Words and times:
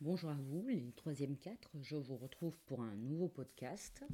Bonjour 0.00 0.30
à 0.30 0.34
vous, 0.34 0.66
les 0.66 0.92
troisième 0.92 1.36
4, 1.36 1.70
je 1.80 1.96
vous 1.96 2.16
retrouve 2.16 2.58
pour 2.66 2.82
un 2.82 2.96
nouveau 2.96 3.28
podcast 3.28 4.04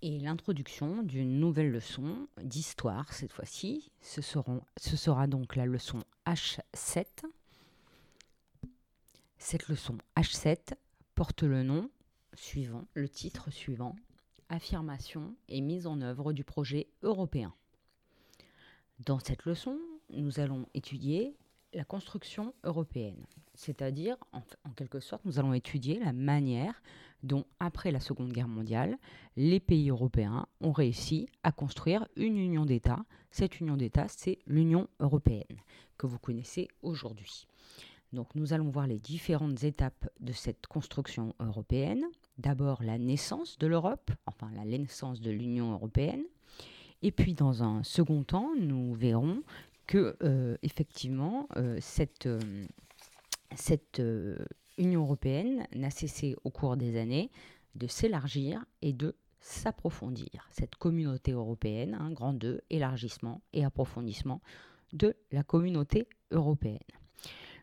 et 0.00 0.18
l'introduction 0.18 1.02
d'une 1.02 1.38
nouvelle 1.38 1.70
leçon 1.70 2.26
d'histoire 2.42 3.12
cette 3.12 3.30
fois-ci. 3.30 3.92
Ce, 4.00 4.22
ce 4.22 4.96
sera 4.96 5.26
donc 5.26 5.56
la 5.56 5.66
leçon 5.66 6.00
H7. 6.26 7.06
Cette 9.36 9.68
leçon 9.68 9.98
H7 10.16 10.72
porte 11.14 11.42
le 11.42 11.62
nom 11.62 11.90
suivant, 12.32 12.88
le 12.94 13.08
titre 13.08 13.50
suivant, 13.50 13.94
Affirmation 14.48 15.36
et 15.48 15.60
mise 15.60 15.86
en 15.86 16.00
œuvre 16.00 16.32
du 16.32 16.44
projet 16.44 16.88
européen. 17.02 17.54
Dans 19.00 19.18
cette 19.18 19.44
leçon, 19.44 19.78
nous 20.10 20.40
allons 20.40 20.66
étudier 20.72 21.36
la 21.74 21.84
construction 21.84 22.54
européenne, 22.64 23.26
c'est-à-dire, 23.54 24.16
en, 24.32 24.70
quelque 24.76 25.00
sorte, 25.00 25.24
nous 25.24 25.38
allons 25.38 25.54
étudier 25.54 25.98
la 25.98 26.12
manière 26.12 26.80
dont, 27.22 27.44
après 27.60 27.90
la 27.90 28.00
Seconde 28.00 28.32
Guerre 28.32 28.48
mondiale, 28.48 28.98
les 29.36 29.60
pays 29.60 29.90
européens 29.90 30.46
ont 30.60 30.72
réussi 30.72 31.28
à 31.42 31.52
construire 31.52 32.06
une 32.16 32.38
union 32.38 32.64
d'États. 32.64 33.04
Cette 33.30 33.60
union 33.60 33.76
d'États, 33.76 34.08
c'est 34.08 34.38
l'Union 34.46 34.88
européenne, 35.00 35.60
que 35.98 36.06
vous 36.06 36.18
connaissez 36.18 36.68
aujourd'hui. 36.82 37.46
Donc 38.12 38.34
nous 38.36 38.52
allons 38.52 38.70
voir 38.70 38.86
les 38.86 39.00
différentes 39.00 39.64
étapes 39.64 40.08
de 40.20 40.32
cette 40.32 40.66
construction 40.68 41.34
européenne. 41.40 42.04
D'abord 42.38 42.82
la 42.82 42.98
naissance 42.98 43.58
de 43.58 43.66
l'Europe, 43.66 44.12
enfin 44.26 44.50
la 44.54 44.64
naissance 44.64 45.20
de 45.20 45.32
l'Union 45.32 45.72
européenne. 45.72 46.22
Et 47.02 47.10
puis 47.10 47.34
dans 47.34 47.62
un 47.64 47.82
second 47.82 48.22
temps, 48.22 48.52
nous 48.56 48.94
verrons 48.94 49.42
que 49.86 50.16
euh, 50.22 50.56
effectivement 50.62 51.48
euh, 51.56 51.78
cette, 51.80 52.26
euh, 52.26 52.66
cette 53.54 54.02
Union 54.78 55.02
européenne 55.02 55.66
n'a 55.74 55.90
cessé 55.90 56.36
au 56.44 56.50
cours 56.50 56.76
des 56.76 56.98
années 56.98 57.30
de 57.74 57.86
s'élargir 57.86 58.64
et 58.82 58.92
de 58.92 59.16
s'approfondir. 59.40 60.48
Cette 60.50 60.76
communauté 60.76 61.32
européenne, 61.32 61.94
un 61.94 62.10
grand 62.10 62.32
2, 62.32 62.62
élargissement 62.70 63.42
et 63.52 63.64
approfondissement 63.64 64.40
de 64.92 65.14
la 65.32 65.42
communauté 65.42 66.08
européenne. 66.30 66.78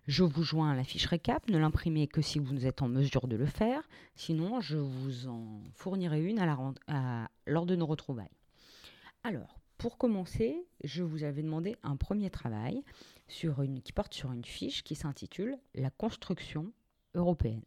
Je 0.07 0.23
vous 0.23 0.43
joins 0.43 0.71
à 0.71 0.75
la 0.75 0.83
fiche 0.83 1.05
récap, 1.05 1.47
ne 1.49 1.57
l'imprimez 1.57 2.07
que 2.07 2.21
si 2.21 2.39
vous 2.39 2.65
êtes 2.65 2.81
en 2.81 2.87
mesure 2.87 3.27
de 3.27 3.35
le 3.35 3.45
faire, 3.45 3.87
sinon 4.15 4.59
je 4.59 4.77
vous 4.77 5.27
en 5.27 5.61
fournirai 5.73 6.21
une 6.23 6.43
lors 7.45 7.65
de 7.65 7.75
nos 7.75 7.85
retrouvailles. 7.85 8.37
Alors, 9.23 9.60
pour 9.81 9.97
commencer, 9.97 10.63
je 10.83 11.01
vous 11.01 11.23
avais 11.23 11.41
demandé 11.41 11.75
un 11.81 11.95
premier 11.95 12.29
travail 12.29 12.83
sur 13.27 13.63
une, 13.63 13.81
qui 13.81 13.91
porte 13.93 14.13
sur 14.13 14.31
une 14.31 14.45
fiche 14.45 14.83
qui 14.83 14.93
s'intitule 14.93 15.57
La 15.73 15.89
construction 15.89 16.71
européenne. 17.15 17.63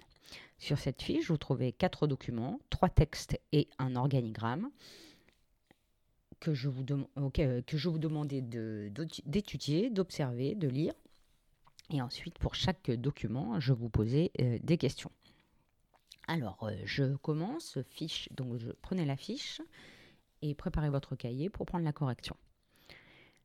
Sur 0.56 0.78
cette 0.78 1.02
fiche, 1.02 1.28
vous 1.28 1.38
trouvez 1.38 1.72
quatre 1.72 2.06
documents, 2.06 2.60
trois 2.70 2.88
textes 2.88 3.36
et 3.50 3.66
un 3.80 3.96
organigramme 3.96 4.70
que 6.38 6.54
je 6.54 6.68
vous, 6.68 6.84
que 6.84 7.76
je 7.76 7.88
vous 7.88 7.98
demandais 7.98 8.42
d'étudier, 8.42 9.90
d'observer, 9.90 10.54
de 10.54 10.68
lire. 10.68 10.94
Et 11.90 12.00
ensuite, 12.00 12.38
pour 12.38 12.54
chaque 12.54 12.92
document, 12.92 13.58
je 13.58 13.72
vous 13.72 13.88
posais 13.88 14.30
euh, 14.40 14.60
des 14.62 14.78
questions. 14.78 15.10
Alors, 16.28 16.62
euh, 16.62 16.76
je 16.84 17.16
commence, 17.16 17.80
fiche, 17.90 18.28
donc 18.30 18.56
je 18.58 18.70
prenais 18.70 19.04
la 19.04 19.16
fiche, 19.16 19.60
et 20.44 20.54
préparez 20.54 20.90
votre 20.90 21.16
cahier 21.16 21.48
pour 21.48 21.64
prendre 21.64 21.84
la 21.84 21.92
correction. 21.92 22.36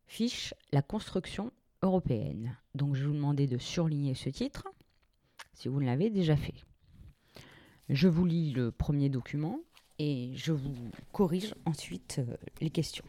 Fiche 0.05 0.53
La 0.73 0.81
construction 0.81 1.51
européenne. 1.81 2.57
Donc 2.75 2.95
je 2.95 3.05
vous 3.05 3.13
demander 3.13 3.47
de 3.47 3.57
surligner 3.57 4.15
ce 4.15 4.29
titre 4.29 4.67
si 5.53 5.69
vous 5.69 5.79
ne 5.79 5.85
l'avez 5.85 6.09
déjà 6.09 6.35
fait. 6.35 6.55
Je 7.87 8.07
vous 8.07 8.25
lis 8.25 8.51
le 8.51 8.71
premier 8.71 9.09
document 9.09 9.59
et 9.97 10.33
je 10.35 10.51
vous 10.51 10.75
corrige 11.13 11.55
ensuite 11.65 12.19
euh, 12.19 12.37
les 12.61 12.69
questions. 12.69 13.05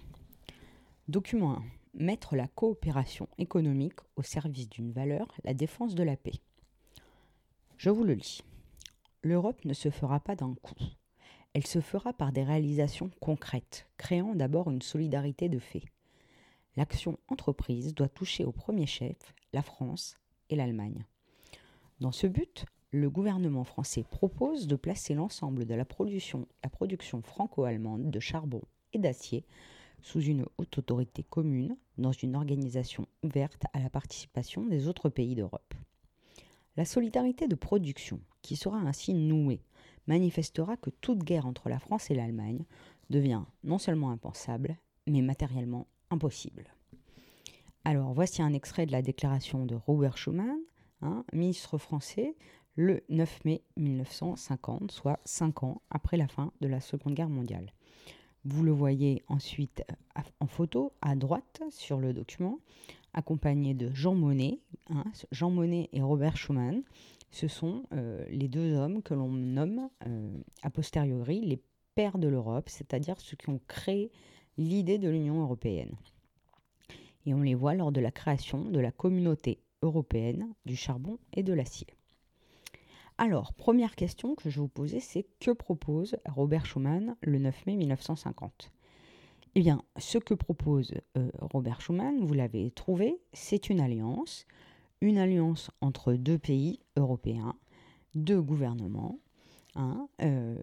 Document 1.08 1.58
1. 1.58 1.64
Mettre 1.94 2.36
la 2.36 2.46
coopération 2.46 3.28
économique 3.38 3.98
au 4.14 4.22
service 4.22 4.68
d'une 4.68 4.92
valeur, 4.92 5.26
la 5.44 5.54
défense 5.54 5.96
de 5.96 6.04
la 6.04 6.16
paix. 6.16 6.40
Je 7.76 7.90
vous 7.90 8.04
le 8.04 8.14
lis. 8.14 8.42
L'Europe 9.22 9.64
ne 9.64 9.74
se 9.74 9.90
fera 9.90 10.20
pas 10.20 10.36
d'un 10.36 10.54
coup. 10.54 10.74
Elle 11.52 11.66
se 11.66 11.80
fera 11.80 12.12
par 12.12 12.30
des 12.32 12.44
réalisations 12.44 13.10
concrètes, 13.20 13.88
créant 13.96 14.34
d'abord 14.34 14.70
une 14.70 14.82
solidarité 14.82 15.48
de 15.48 15.58
fait. 15.58 15.84
L'action 16.76 17.18
entreprise 17.28 17.94
doit 17.94 18.08
toucher 18.08 18.44
au 18.44 18.52
premier 18.52 18.86
chef 18.86 19.16
la 19.52 19.62
France 19.62 20.16
et 20.48 20.56
l'Allemagne. 20.56 21.04
Dans 22.00 22.12
ce 22.12 22.28
but, 22.28 22.66
le 22.92 23.10
gouvernement 23.10 23.64
français 23.64 24.04
propose 24.04 24.68
de 24.68 24.76
placer 24.76 25.14
l'ensemble 25.14 25.64
de 25.64 25.74
la 25.74 25.84
production, 25.84 26.46
la 26.62 26.70
production 26.70 27.20
franco-allemande 27.22 28.10
de 28.10 28.20
charbon 28.20 28.62
et 28.92 28.98
d'acier 28.98 29.44
sous 30.02 30.22
une 30.22 30.46
haute 30.58 30.78
autorité 30.78 31.24
commune 31.24 31.76
dans 31.98 32.12
une 32.12 32.36
organisation 32.36 33.06
ouverte 33.22 33.64
à 33.72 33.80
la 33.80 33.90
participation 33.90 34.64
des 34.66 34.88
autres 34.88 35.08
pays 35.08 35.34
d'Europe. 35.34 35.74
La 36.76 36.84
solidarité 36.84 37.48
de 37.48 37.54
production, 37.54 38.20
qui 38.42 38.56
sera 38.56 38.78
ainsi 38.78 39.14
nouée 39.14 39.60
manifestera 40.10 40.76
que 40.76 40.90
toute 40.90 41.22
guerre 41.22 41.46
entre 41.46 41.68
la 41.68 41.78
France 41.78 42.10
et 42.10 42.16
l'Allemagne 42.16 42.64
devient 43.10 43.42
non 43.62 43.78
seulement 43.78 44.10
impensable, 44.10 44.76
mais 45.06 45.22
matériellement 45.22 45.86
impossible. 46.10 46.64
Alors 47.84 48.12
voici 48.12 48.42
un 48.42 48.52
extrait 48.52 48.86
de 48.86 48.92
la 48.92 49.02
déclaration 49.02 49.66
de 49.66 49.76
Robert 49.76 50.18
Schuman, 50.18 50.58
hein, 51.02 51.24
ministre 51.32 51.78
français, 51.78 52.34
le 52.74 53.04
9 53.08 53.44
mai 53.44 53.62
1950, 53.76 54.90
soit 54.90 55.20
cinq 55.24 55.62
ans 55.62 55.80
après 55.90 56.16
la 56.16 56.26
fin 56.26 56.52
de 56.60 56.66
la 56.66 56.80
Seconde 56.80 57.14
Guerre 57.14 57.30
mondiale. 57.30 57.72
Vous 58.44 58.64
le 58.64 58.72
voyez 58.72 59.22
ensuite 59.28 59.84
euh, 60.18 60.22
en 60.40 60.46
photo 60.48 60.92
à 61.02 61.14
droite 61.14 61.62
sur 61.70 62.00
le 62.00 62.12
document, 62.12 62.58
accompagné 63.14 63.74
de 63.74 63.94
Jean 63.94 64.16
Monnet. 64.16 64.58
Hein, 64.88 65.04
Jean 65.30 65.50
Monnet 65.50 65.88
et 65.92 66.02
Robert 66.02 66.36
Schuman 66.36 66.82
ce 67.30 67.48
sont 67.48 67.84
euh, 67.92 68.24
les 68.28 68.48
deux 68.48 68.74
hommes 68.74 69.02
que 69.02 69.14
l'on 69.14 69.30
nomme 69.30 69.88
euh, 70.06 70.36
a 70.62 70.70
posteriori 70.70 71.40
les 71.40 71.62
pères 71.94 72.18
de 72.18 72.28
l'Europe, 72.28 72.68
c'est-à-dire 72.68 73.20
ceux 73.20 73.36
qui 73.36 73.48
ont 73.50 73.60
créé 73.68 74.10
l'idée 74.58 74.98
de 74.98 75.08
l'Union 75.08 75.40
européenne. 75.40 75.96
Et 77.26 77.34
on 77.34 77.42
les 77.42 77.54
voit 77.54 77.74
lors 77.74 77.92
de 77.92 78.00
la 78.00 78.10
création 78.10 78.64
de 78.64 78.80
la 78.80 78.90
communauté 78.90 79.60
européenne 79.82 80.52
du 80.66 80.76
charbon 80.76 81.18
et 81.32 81.42
de 81.42 81.52
l'acier. 81.52 81.86
Alors, 83.18 83.52
première 83.52 83.96
question 83.96 84.34
que 84.34 84.48
je 84.48 84.56
vais 84.56 84.62
vous 84.62 84.68
poser, 84.68 84.98
c'est 84.98 85.26
que 85.40 85.50
propose 85.50 86.16
Robert 86.26 86.64
Schuman 86.64 87.16
le 87.20 87.38
9 87.38 87.66
mai 87.66 87.76
1950 87.76 88.72
Eh 89.54 89.60
bien, 89.60 89.82
ce 89.98 90.16
que 90.16 90.32
propose 90.32 90.94
euh, 91.18 91.30
Robert 91.38 91.82
Schuman, 91.82 92.24
vous 92.24 92.32
l'avez 92.32 92.70
trouvé, 92.70 93.20
c'est 93.34 93.68
une 93.68 93.80
alliance 93.80 94.46
une 95.00 95.18
alliance 95.18 95.70
entre 95.80 96.14
deux 96.14 96.38
pays 96.38 96.80
européens, 96.96 97.54
deux 98.14 98.40
gouvernements, 98.40 99.18
hein, 99.74 100.08
euh, 100.22 100.56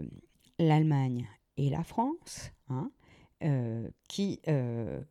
l'Allemagne 0.59 1.27
et 1.57 1.69
la 1.69 1.83
France, 1.83 2.51
hein, 2.69 2.91
euh, 3.43 3.89
qui 4.07 4.39
euh, 4.47 5.01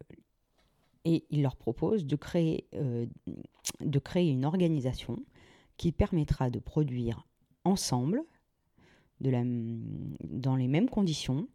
et 1.04 1.24
il 1.30 1.42
leur 1.42 1.54
propose 1.54 2.04
de 2.04 2.16
créer, 2.16 2.66
de 2.72 3.98
créer 4.00 4.28
une 4.28 4.44
organisation 4.44 5.24
qui 5.76 5.92
permettra 5.92 6.50
de 6.50 6.58
produire 6.58 7.28
ensemble, 7.64 8.24
dans 9.20 10.56
les 10.56 10.66
mêmes 10.66 10.90
conditions, 10.90 11.46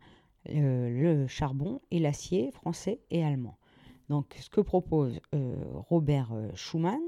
le 0.45 1.27
charbon 1.27 1.81
et 1.91 1.99
l'acier 1.99 2.51
français 2.51 3.01
et 3.09 3.25
allemand. 3.25 3.57
Donc, 4.07 4.38
ce 4.39 4.49
que 4.49 4.61
propose 4.61 5.19
Robert 5.33 6.31
Schuman, 6.55 7.01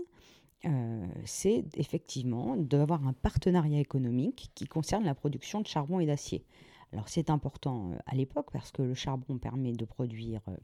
euh, 0.65 1.05
c'est 1.25 1.65
effectivement 1.75 2.55
d'avoir 2.55 3.05
un 3.05 3.13
partenariat 3.13 3.79
économique 3.79 4.51
qui 4.55 4.65
concerne 4.65 5.03
la 5.03 5.13
production 5.13 5.59
de 5.59 5.67
charbon 5.67 5.99
et 5.99 6.05
d'acier. 6.05 6.45
Alors 6.93 7.09
c'est 7.09 7.29
important 7.29 7.91
euh, 7.91 7.97
à 8.05 8.15
l'époque 8.15 8.47
parce 8.51 8.71
que 8.71 8.81
le 8.81 8.93
charbon 8.93 9.37
permet 9.37 9.73
de 9.73 9.83
produire 9.83 10.41
euh, 10.47 10.55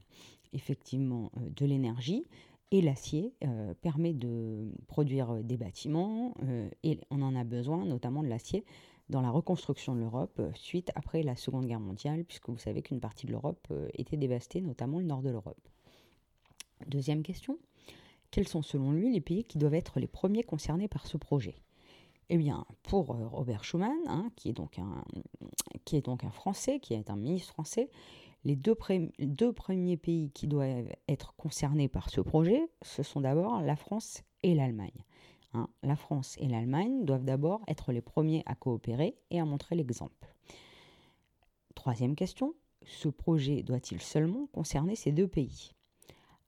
effectivement 0.52 1.30
de 1.36 1.66
l'énergie 1.66 2.26
et 2.72 2.80
l'acier 2.80 3.34
permet 3.82 4.12
de 4.12 4.72
produire 4.86 5.42
des 5.42 5.56
bâtiments 5.56 6.34
et 6.84 7.00
on 7.10 7.20
en 7.22 7.34
a 7.34 7.42
besoin 7.42 7.84
notamment 7.84 8.22
de 8.22 8.28
l'acier 8.28 8.64
dans 9.08 9.20
la 9.20 9.30
reconstruction 9.30 9.94
de 9.94 10.00
l'Europe 10.00 10.40
suite 10.54 10.92
après 10.94 11.24
la 11.24 11.34
Seconde 11.34 11.66
Guerre 11.66 11.80
mondiale 11.80 12.24
puisque 12.24 12.48
vous 12.48 12.58
savez 12.58 12.82
qu'une 12.82 13.00
partie 13.00 13.26
de 13.26 13.32
l'Europe 13.32 13.72
était 13.94 14.16
dévastée, 14.16 14.60
notamment 14.60 14.98
le 14.98 15.04
nord 15.04 15.22
de 15.22 15.30
l'Europe. 15.30 15.68
Deuxième 16.86 17.24
question. 17.24 17.58
Quels 18.30 18.48
sont 18.48 18.62
selon 18.62 18.92
lui 18.92 19.12
les 19.12 19.20
pays 19.20 19.44
qui 19.44 19.58
doivent 19.58 19.74
être 19.74 19.98
les 19.98 20.06
premiers 20.06 20.44
concernés 20.44 20.88
par 20.88 21.06
ce 21.06 21.16
projet? 21.16 21.56
Eh 22.28 22.36
bien, 22.36 22.64
pour 22.84 23.10
euh, 23.10 23.26
Robert 23.26 23.64
Schuman, 23.64 23.96
hein, 24.06 24.30
qui, 24.36 24.50
est 24.50 24.52
donc 24.52 24.78
un, 24.78 26.30
Français, 26.30 26.78
qui 26.78 26.94
est 26.94 27.10
un 27.10 27.16
ministre 27.16 27.52
français, 27.52 27.90
les 28.44 28.54
deux, 28.54 28.76
deux 29.18 29.52
premiers 29.52 29.96
pays 29.96 30.30
qui 30.30 30.46
doivent 30.46 30.92
être 31.08 31.34
concernés 31.34 31.88
par 31.88 32.08
ce 32.08 32.20
projet, 32.20 32.62
ce 32.82 33.02
sont 33.02 33.20
d'abord 33.20 33.60
la 33.60 33.74
France 33.74 34.22
et 34.44 34.54
l'Allemagne. 34.54 35.04
Hein. 35.52 35.68
La 35.82 35.96
France 35.96 36.36
et 36.38 36.46
l'Allemagne 36.46 37.04
doivent 37.04 37.24
d'abord 37.24 37.62
être 37.66 37.90
les 37.90 38.00
premiers 38.00 38.44
à 38.46 38.54
coopérer 38.54 39.16
et 39.30 39.40
à 39.40 39.44
montrer 39.44 39.74
l'exemple. 39.74 40.32
Troisième 41.74 42.14
question, 42.14 42.54
ce 42.84 43.08
projet 43.08 43.64
doit-il 43.64 44.00
seulement 44.00 44.46
concerner 44.52 44.94
ces 44.94 45.10
deux 45.10 45.28
pays? 45.28 45.72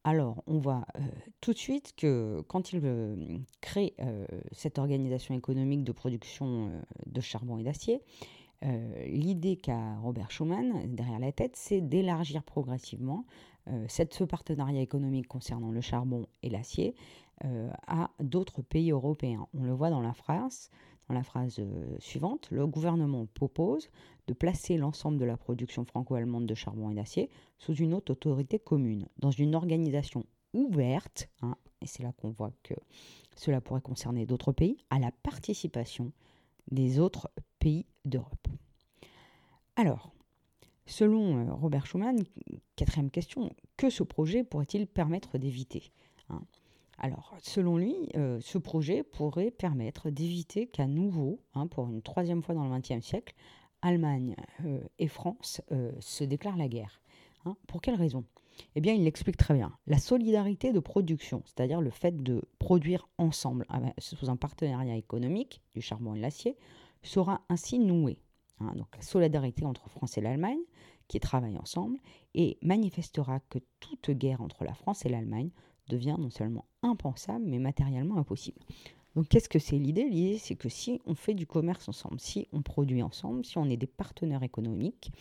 Alors, 0.05 0.43
on 0.49 0.59
voit 0.59 0.85
euh, 0.97 1.01
tout 1.41 1.53
de 1.53 1.59
suite 1.59 1.95
que 1.97 2.43
quand 2.49 2.73
il 2.73 2.81
euh, 2.83 3.15
crée 3.61 3.95
euh, 4.01 4.27
cette 4.51 4.79
organisation 4.79 5.35
économique 5.35 5.85
de 5.85 5.93
production 5.93 6.73
de 7.07 7.21
charbon 7.21 7.59
et 7.59 7.63
d'acier, 7.63 8.03
l'idée 9.07 9.57
qu'a 9.57 9.97
Robert 9.97 10.31
Schuman 10.31 10.95
derrière 10.95 11.19
la 11.19 11.33
tête, 11.33 11.57
c'est 11.57 11.81
d'élargir 11.81 12.45
progressivement 12.45 13.25
cette, 13.89 14.15
ce 14.15 14.23
partenariat 14.23 14.81
économique 14.81 15.27
concernant 15.27 15.73
le 15.73 15.81
charbon 15.81 16.29
et 16.45 16.49
l'acier 16.49 16.95
à 17.89 18.11
d'autres 18.21 18.63
pays 18.63 18.93
européens. 18.93 19.49
On 19.53 19.65
le 19.65 19.73
voit 19.73 19.91
dans 19.91 20.01
la 20.01 20.13
phrase, 20.13 20.71
dans 21.13 21.19
la 21.19 21.25
phrase 21.25 21.61
suivante, 21.99 22.49
le 22.51 22.67
gouvernement 22.67 23.27
propose 23.35 23.91
de 24.29 24.33
placer 24.33 24.79
l'ensemble 24.79 25.19
de 25.19 25.27
la 25.27 25.37
production 25.37 25.85
franco-allemande 25.85 26.47
de 26.47 26.55
charbon 26.55 26.89
et 26.89 26.95
d'acier 26.95 27.29
sous 27.59 27.75
une 27.75 27.93
haute 27.93 28.09
autorité 28.09 28.59
commune, 28.59 29.07
dans 29.19 29.31
une 29.31 29.55
organisation 29.55 30.25
ouverte, 30.55 31.29
hein, 31.43 31.55
et 31.83 31.87
c'est 31.87 32.03
là 32.03 32.13
qu'on 32.13 32.31
voit 32.31 32.53
que 32.63 32.73
cela 33.37 33.61
pourrait 33.61 33.83
concerner 33.83 34.25
d'autres 34.25 34.53
pays, 34.53 34.79
à 34.89 34.99
la 34.99 35.11
participation 35.11 36.13
des 36.71 36.99
autres 36.99 37.31
pays 37.59 37.85
d'Europe. 38.07 38.49
Alors, 39.77 40.13
selon 40.87 41.47
euh, 41.47 41.53
Robert 41.53 41.85
Schuman, 41.85 42.17
quatrième 42.75 43.11
question, 43.11 43.51
que 43.77 43.91
ce 43.91 44.03
projet 44.03 44.45
pourrait-il 44.45 44.87
permettre 44.87 45.37
d'éviter 45.37 45.93
hein? 46.31 46.41
Alors, 46.99 47.35
selon 47.41 47.77
lui, 47.77 47.97
euh, 48.17 48.39
ce 48.41 48.59
projet 48.59 49.03
pourrait 49.03 49.51
permettre 49.51 50.11
d'éviter 50.11 50.67
qu'à 50.67 50.87
nouveau, 50.87 51.41
hein, 51.55 51.67
pour 51.67 51.89
une 51.89 52.03
troisième 52.03 52.43
fois 52.43 52.55
dans 52.55 52.65
le 52.65 52.79
XXe 52.79 53.05
siècle, 53.05 53.35
Allemagne 53.81 54.37
euh, 54.65 54.81
et 54.99 55.09
France 55.09 55.61
euh, 55.73 55.93
se 56.01 56.23
déclarent 56.23 56.57
la 56.57 56.69
guerre. 56.69 57.01
Hein. 57.45 57.57
Pour 57.67 57.81
quelle 57.81 57.97
raison? 57.97 58.25
Eh 58.77 58.81
bien, 58.81 58.93
il 58.93 59.05
l'explique 59.05 59.37
très 59.37 59.55
bien. 59.55 59.77
La 59.87 59.99
solidarité 59.99 60.73
de 60.73 60.79
production, 60.79 61.43
c'est-à-dire 61.47 61.81
le 61.81 61.91
fait 61.91 62.23
de 62.23 62.43
produire 62.59 63.09
ensemble 63.19 63.67
sous 63.99 64.31
un 64.31 64.37
partenariat 64.37 64.95
économique 64.95 65.63
du 65.75 65.81
charbon 65.81 66.15
et 66.15 66.19
de 66.19 66.23
l'acier, 66.23 66.57
sera 67.03 67.41
ainsi 67.49 67.79
nouée. 67.79 68.19
Hein. 68.61 68.73
donc 68.77 68.95
la 68.95 69.03
solidarité 69.03 69.65
entre 69.65 69.89
France 69.89 70.19
et 70.19 70.21
l'Allemagne, 70.21 70.61
qui 71.09 71.19
travaillent 71.19 71.59
ensemble, 71.59 71.99
et 72.35 72.59
manifestera 72.63 73.41
que 73.41 73.59
toute 73.81 74.11
guerre 74.11 74.43
entre 74.43 74.65
la 74.65 74.75
France 74.75 75.05
et 75.05 75.09
l'Allemagne 75.09 75.51
devient 75.89 76.17
non 76.19 76.31
seulement 76.31 76.65
impensable, 76.83 77.45
mais 77.47 77.59
matériellement 77.59 78.17
impossible. 78.17 78.61
Donc 79.15 79.29
qu'est-ce 79.29 79.49
que 79.49 79.59
c'est 79.59 79.79
l'idée? 79.79 80.09
L'idée, 80.09 80.39
c'est 80.39 80.55
que 80.55 80.69
si 80.69 81.01
on 81.07 81.15
fait 81.15 81.35
du 81.35 81.47
commerce 81.47 81.89
ensemble, 81.89 82.19
si 82.19 82.49
on 82.53 82.63
produit 82.63 83.03
ensemble, 83.03 83.45
si 83.45 83.59
on 83.59 83.67
est 83.67 83.77
des 83.77 83.87
partenaires 83.87 84.43
économiques, 84.43 85.13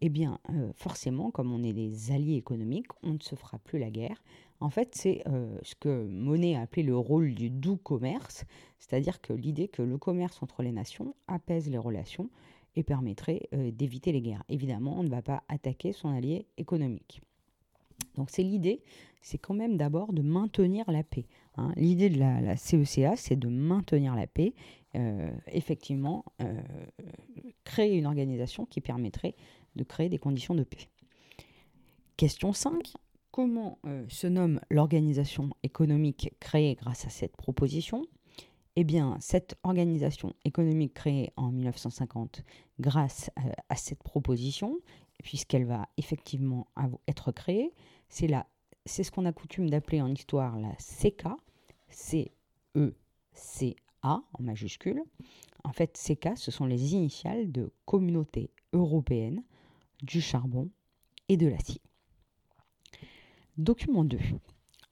eh 0.00 0.08
bien, 0.08 0.38
euh, 0.50 0.72
forcément, 0.74 1.30
comme 1.30 1.52
on 1.52 1.62
est 1.62 1.72
des 1.72 2.12
alliés 2.12 2.36
économiques, 2.36 2.88
on 3.02 3.14
ne 3.14 3.20
se 3.20 3.34
fera 3.34 3.58
plus 3.58 3.78
la 3.78 3.90
guerre. 3.90 4.22
En 4.60 4.70
fait, 4.70 4.94
c'est 4.94 5.22
euh, 5.26 5.58
ce 5.62 5.74
que 5.74 6.06
Monet 6.06 6.54
a 6.54 6.62
appelé 6.62 6.82
le 6.82 6.96
rôle 6.96 7.34
du 7.34 7.50
doux 7.50 7.76
commerce, 7.76 8.44
c'est-à-dire 8.78 9.20
que 9.20 9.32
l'idée 9.32 9.68
que 9.68 9.82
le 9.82 9.98
commerce 9.98 10.42
entre 10.42 10.62
les 10.62 10.72
nations 10.72 11.14
apaise 11.28 11.68
les 11.70 11.78
relations 11.78 12.30
et 12.74 12.82
permettrait 12.82 13.48
euh, 13.54 13.70
d'éviter 13.70 14.12
les 14.12 14.20
guerres. 14.20 14.44
Évidemment, 14.48 14.98
on 14.98 15.02
ne 15.02 15.08
va 15.08 15.22
pas 15.22 15.42
attaquer 15.48 15.92
son 15.92 16.10
allié 16.10 16.46
économique. 16.58 17.22
Donc 18.14 18.30
c'est 18.30 18.42
l'idée, 18.42 18.82
c'est 19.22 19.38
quand 19.38 19.54
même 19.54 19.76
d'abord 19.76 20.12
de 20.12 20.22
maintenir 20.22 20.90
la 20.90 21.02
paix. 21.02 21.26
Hein. 21.56 21.72
L'idée 21.76 22.10
de 22.10 22.18
la, 22.18 22.56
CECA, 22.56 23.12
e 23.12 23.16
c'est 23.16 23.36
de 23.36 23.48
maintenir 23.48 24.14
la 24.14 24.26
paix, 24.26 24.54
euh, 24.94 25.30
effectivement, 25.48 26.24
euh, 26.40 26.60
créer 27.64 27.96
une 27.96 28.06
organisation 28.06 28.66
qui 28.66 28.80
permettrait 28.80 29.34
de 29.74 29.84
créer 29.84 30.08
des 30.08 30.18
conditions 30.18 30.54
de 30.54 30.62
paix. 30.62 30.88
Question 32.16 32.52
5. 32.52 32.94
Comment 33.30 33.78
euh, 33.84 34.04
se 34.08 34.26
nomme 34.26 34.60
l'organisation 34.70 35.50
économique 35.62 36.32
créée 36.40 36.74
grâce 36.74 37.04
à 37.04 37.10
cette 37.10 37.36
proposition? 37.36 38.06
Eh 38.76 38.84
bien, 38.84 39.16
cette 39.20 39.56
organisation 39.62 40.34
économique 40.44 40.92
créée 40.92 41.32
en 41.36 41.50
1950 41.50 42.42
grâce 42.78 43.30
à 43.70 43.74
cette 43.74 44.02
proposition, 44.02 44.78
puisqu'elle 45.22 45.64
va 45.64 45.88
effectivement 45.96 46.66
être 47.08 47.32
créée, 47.32 47.72
c'est 48.08 48.28
ce 49.02 49.10
qu'on 49.10 49.24
a 49.24 49.32
coutume 49.32 49.70
d'appeler 49.70 50.02
en 50.02 50.12
histoire 50.12 50.58
la 50.58 50.74
CECA, 50.78 51.38
C-E-C-A 51.88 52.92
en 54.02 54.42
majuscule. 54.42 55.02
En 55.64 55.72
fait, 55.72 55.96
CECA, 55.96 56.36
ce 56.36 56.50
sont 56.50 56.66
les 56.66 56.92
initiales 56.92 57.50
de 57.50 57.72
Communauté 57.86 58.50
européenne 58.74 59.42
du 60.02 60.20
charbon 60.20 60.68
et 61.30 61.38
de 61.38 61.46
l'acier. 61.46 61.80
Document 63.56 64.04
2. 64.04 64.18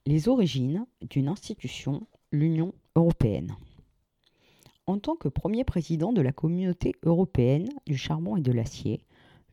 Les 0.07 0.27
origines 0.27 0.87
d'une 1.01 1.27
institution, 1.27 2.07
l'Union 2.31 2.73
européenne. 2.95 3.55
En 4.87 4.99
tant 4.99 5.15
que 5.15 5.27
premier 5.27 5.63
président 5.63 6.13
de 6.13 6.21
la 6.21 6.31
Communauté 6.31 6.93
européenne 7.03 7.69
du 7.87 7.97
charbon 7.97 8.37
et 8.37 8.41
de 8.41 8.51
l'acier, 8.51 9.01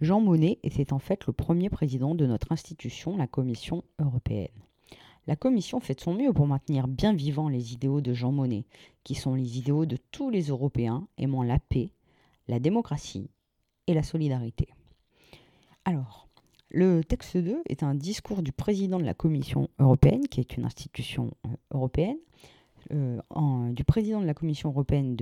Jean 0.03 0.21
Monnet 0.21 0.59
était 0.63 0.93
en 0.93 0.99
fait 0.99 1.27
le 1.27 1.33
premier 1.33 1.71
président 1.71 2.15
de 2.15 2.27
notre 2.27 2.53
institution, 2.53 3.17
la 3.17 3.27
Commission 3.27 3.83
européenne. 3.99 4.49
La 5.27 5.37
Commission 5.37 5.81
fait 5.81 5.95
de 5.95 6.01
son 6.01 6.15
mieux 6.15 6.33
pour 6.35 6.47
maintenir 6.47 6.87
bien 6.87 7.15
vivants 7.15 7.49
les 7.49 7.73
idéaux 7.73 8.01
de 8.03 8.13
Jean 8.13 8.33
Monnet, 8.33 8.67
qui 9.05 9.15
sont 9.15 9.35
les 9.35 9.57
idéaux 9.57 9.87
de 9.87 9.97
tous 10.11 10.29
les 10.29 10.49
Européens 10.49 11.07
aimant 11.17 11.45
la 11.45 11.59
paix, 11.59 11.93
la 12.49 12.59
démocratie 12.59 13.31
et 13.87 13.95
la 13.95 14.03
solidarité. 14.03 14.69
Alors, 15.85 16.29
le 16.69 17.03
texte 17.05 17.37
2 17.39 17.63
est 17.69 17.83
un 17.83 17.95
discours 17.95 18.43
du 18.43 18.53
président 18.53 18.99
de 18.99 19.05
la 19.05 19.15
Commission 19.15 19.69
européenne, 19.79 20.27
qui 20.29 20.41
est 20.41 20.57
une 20.57 20.65
institution 20.65 21.31
euh, 21.47 21.51
européenne, 21.71 22.19
euh, 22.95 23.73
du 23.73 23.85
président 23.85 24.21
de 24.21 24.27
la 24.27 24.35
Commission 24.35 24.71
européenne 24.71 25.17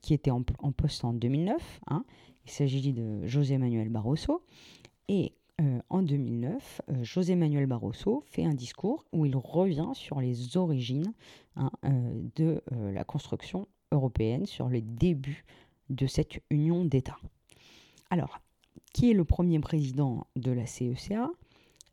qui 0.00 0.14
était 0.14 0.30
en, 0.30 0.42
poste 0.42 1.04
en 1.04 1.12
2009, 1.12 1.80
hein, 1.86 2.04
il 2.44 2.50
s'agit 2.50 2.92
de 2.92 3.26
José 3.26 3.58
Manuel 3.58 3.88
Barroso. 3.88 4.42
Et 5.08 5.32
euh, 5.60 5.78
en 5.90 6.02
2009, 6.02 6.82
euh, 6.88 7.04
José 7.04 7.36
Manuel 7.36 7.66
Barroso 7.66 8.22
fait 8.26 8.44
un 8.44 8.54
discours 8.54 9.04
où 9.12 9.26
il 9.26 9.36
revient 9.36 9.90
sur 9.94 10.20
les 10.20 10.56
origines 10.56 11.12
hein, 11.56 11.70
de 12.34 12.62
la 12.70 13.04
construction 13.04 13.68
européenne, 13.92 14.46
sur 14.46 14.68
les 14.68 14.80
débuts 14.80 15.44
de 15.90 16.06
cette 16.06 16.40
union 16.50 16.84
d'États. 16.84 17.18
Alors, 18.10 18.40
qui 18.92 19.10
est 19.10 19.14
le 19.14 19.24
premier 19.24 19.58
président 19.60 20.26
de 20.36 20.50
la 20.50 20.66
CECA, 20.66 21.30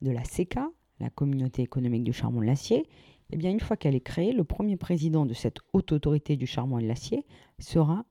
de 0.01 0.12
la 0.12 0.24
CECA, 0.24 0.69
la 1.00 1.09
Communauté 1.09 1.62
économique 1.62 2.03
du 2.03 2.13
charbon 2.13 2.41
de 2.41 2.45
l'acier? 2.45 2.88
Eh 3.31 3.38
bien, 3.38 3.51
une 3.51 3.59
fois 3.59 3.77
qu'elle 3.77 3.95
est 3.95 4.01
créée, 4.01 4.31
le 4.31 4.43
premier 4.43 4.75
président 4.75 5.25
de 5.25 5.33
cette 5.33 5.59
haute 5.74 5.91
autorité 5.91 6.36
du 6.36 6.48
charbon 6.48 6.79
et 6.79 6.83
de 6.83 6.88
l'acier 6.88 7.25
sera 7.59 8.05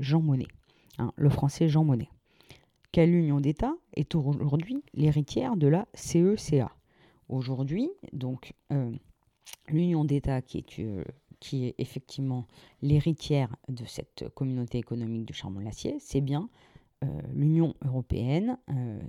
Jean 0.00 0.20
Monnet. 0.20 0.48
Hein, 0.98 1.12
le 1.16 1.28
français 1.28 1.68
Jean 1.68 1.84
Monnet. 1.84 2.08
Quelle 2.90 3.14
union 3.14 3.40
d'État 3.40 3.74
est 3.94 4.14
aujourd'hui 4.14 4.82
l'héritière 4.94 5.56
de 5.56 5.66
la 5.66 5.86
CECA 5.92 6.72
Aujourd'hui, 7.28 7.90
donc, 8.14 8.54
euh, 8.72 8.90
l'union 9.68 10.04
d'État 10.04 10.40
qui 10.40 10.58
est, 10.58 10.78
euh, 10.78 11.04
qui 11.38 11.66
est 11.66 11.74
effectivement 11.76 12.46
l'héritière 12.80 13.54
de 13.68 13.84
cette 13.84 14.30
communauté 14.34 14.78
économique 14.78 15.26
du 15.26 15.34
charbon 15.34 15.60
de 15.60 15.66
l'acier, 15.66 15.98
c'est 16.00 16.22
bien 16.22 16.48
euh, 17.04 17.20
l'Union 17.34 17.74
européenne, 17.84 18.56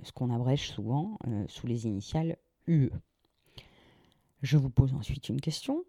ce 0.02 0.12
qu'on 0.12 0.28
abrège 0.28 0.68
souvent 0.68 1.18
sous 1.46 1.66
les 1.66 1.86
initiales 1.86 2.36
UE. 2.66 2.90
Je 4.42 4.56
vous 4.56 4.70
pose 4.70 4.94
ensuite 4.94 5.28
une 5.28 5.40
question. 5.40 5.84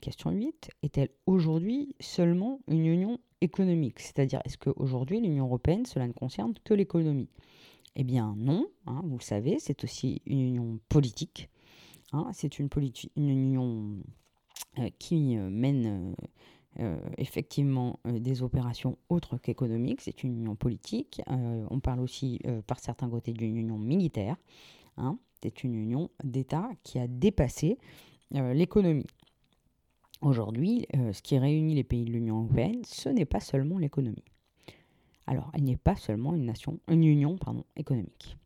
Question 0.00 0.30
8. 0.30 0.70
Est-elle 0.82 1.08
aujourd'hui 1.26 1.94
seulement 2.00 2.60
une 2.68 2.86
union 2.86 3.18
économique? 3.40 4.00
C'est-à-dire, 4.00 4.40
est-ce 4.44 4.58
qu'aujourd'hui, 4.58 5.20
l'Union 5.20 5.46
européenne, 5.46 5.86
cela 5.86 6.06
ne 6.06 6.12
concerne 6.12 6.54
que 6.64 6.74
l'économie? 6.74 7.30
Eh 7.96 8.04
bien 8.04 8.34
non, 8.36 8.66
hein, 8.86 9.00
vous 9.04 9.18
le 9.18 9.22
savez, 9.22 9.58
c'est 9.58 9.82
aussi 9.82 10.22
une 10.26 10.40
union 10.40 10.78
politique. 10.88 11.48
Hein, 12.12 12.28
c'est 12.32 12.58
une, 12.58 12.68
union 13.16 13.96
euh, 14.78 14.88
qui 14.98 15.36
euh, 15.36 15.50
mène 15.50 16.14
euh, 16.78 16.98
effectivement 17.16 17.98
des 18.04 18.42
opérations 18.42 18.98
autres 19.08 19.36
qu'économiques. 19.38 20.00
C'est 20.00 20.22
une 20.22 20.38
union 20.38 20.54
politique. 20.56 21.20
on 21.26 21.80
parle 21.80 22.00
aussi 22.00 22.40
par 22.66 22.78
certains 22.78 23.08
côtés 23.08 23.32
d'une 23.32 23.56
union 23.56 23.78
militaire. 23.78 24.36
Hein. 24.96 25.18
C'est 25.42 25.64
une 25.64 25.74
union 25.74 26.10
d'États 26.24 26.68
qui 26.82 26.98
a 26.98 27.06
dépassé 27.06 27.78
l'économie. 28.30 29.06
Aujourd'hui, 30.20 30.86
euh, 30.96 31.12
ce 31.12 31.22
qui 31.22 31.38
réunit 31.38 31.74
les 31.74 31.84
pays 31.84 32.04
de 32.04 32.10
l'Union 32.10 32.40
européenne, 32.40 32.82
ce 32.84 33.08
n'est 33.08 33.24
pas 33.24 33.40
seulement 33.40 33.78
l'économie. 33.78 34.24
Alors, 35.26 35.50
elle 35.54 35.62
n'est 35.62 35.76
pas 35.76 35.94
seulement 35.94 36.34
une, 36.34 36.44
nation, 36.44 36.80
une 36.88 37.04
union 37.04 37.36
pardon, 37.36 37.64
économique. 37.76 38.36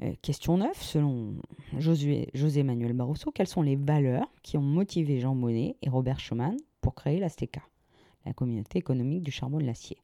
Euh, 0.00 0.14
question 0.22 0.56
9, 0.56 0.80
selon 0.80 1.34
José, 1.78 2.62
Manuel 2.62 2.94
Barroso, 2.94 3.30
quelles 3.30 3.48
sont 3.48 3.62
les 3.62 3.76
valeurs 3.76 4.32
qui 4.42 4.56
ont 4.56 4.62
motivé 4.62 5.20
Jean 5.20 5.34
Monnet 5.34 5.76
et 5.82 5.90
Robert 5.90 6.20
Schuman 6.20 6.56
pour 6.80 6.94
créer 6.94 7.20
la 7.20 7.28
STECA, 7.28 7.62
la 8.24 8.32
communauté 8.32 8.78
économique 8.78 9.22
du 9.22 9.30
charbon 9.30 9.58
et 9.58 9.62
de 9.62 9.66
l'acier? 9.66 9.98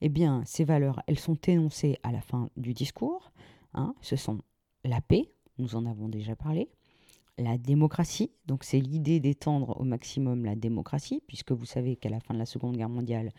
Eh 0.00 0.08
bien, 0.08 0.42
ces 0.44 0.64
valeurs, 0.64 1.02
elles 1.06 1.18
sont 1.18 1.38
énoncées 1.46 1.98
à 2.02 2.12
la 2.12 2.20
fin 2.20 2.50
du 2.56 2.72
discours. 2.72 3.32
Hein. 3.76 3.94
ce 4.02 4.14
sont 4.14 4.38
la 4.84 5.00
paix, 5.00 5.30
nous 5.58 5.76
en 5.76 5.86
avons 5.86 6.08
déjà 6.08 6.36
parlé, 6.36 6.68
la 7.38 7.58
démocratie, 7.58 8.30
donc 8.46 8.64
c'est 8.64 8.80
l'idée 8.80 9.18
d'étendre 9.18 9.80
au 9.80 9.84
maximum 9.84 10.44
la 10.44 10.54
démocratie, 10.54 11.22
puisque 11.26 11.52
vous 11.52 11.64
savez 11.64 11.96
qu'à 11.96 12.08
la 12.08 12.20
fin 12.20 12.34
de 12.34 12.38
la 12.38 12.46
Seconde 12.46 12.76
Guerre 12.76 12.88
mondiale, 12.88 13.32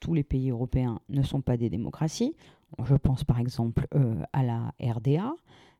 tous 0.00 0.14
les 0.14 0.24
pays 0.24 0.50
européens 0.50 1.00
ne 1.08 1.22
sont 1.22 1.40
pas 1.40 1.56
des 1.56 1.70
démocraties. 1.70 2.34
Je 2.84 2.94
pense 2.94 3.24
par 3.24 3.38
exemple 3.38 3.86
euh, 3.94 4.22
à 4.32 4.42
la 4.42 4.74
RDA, 4.80 5.34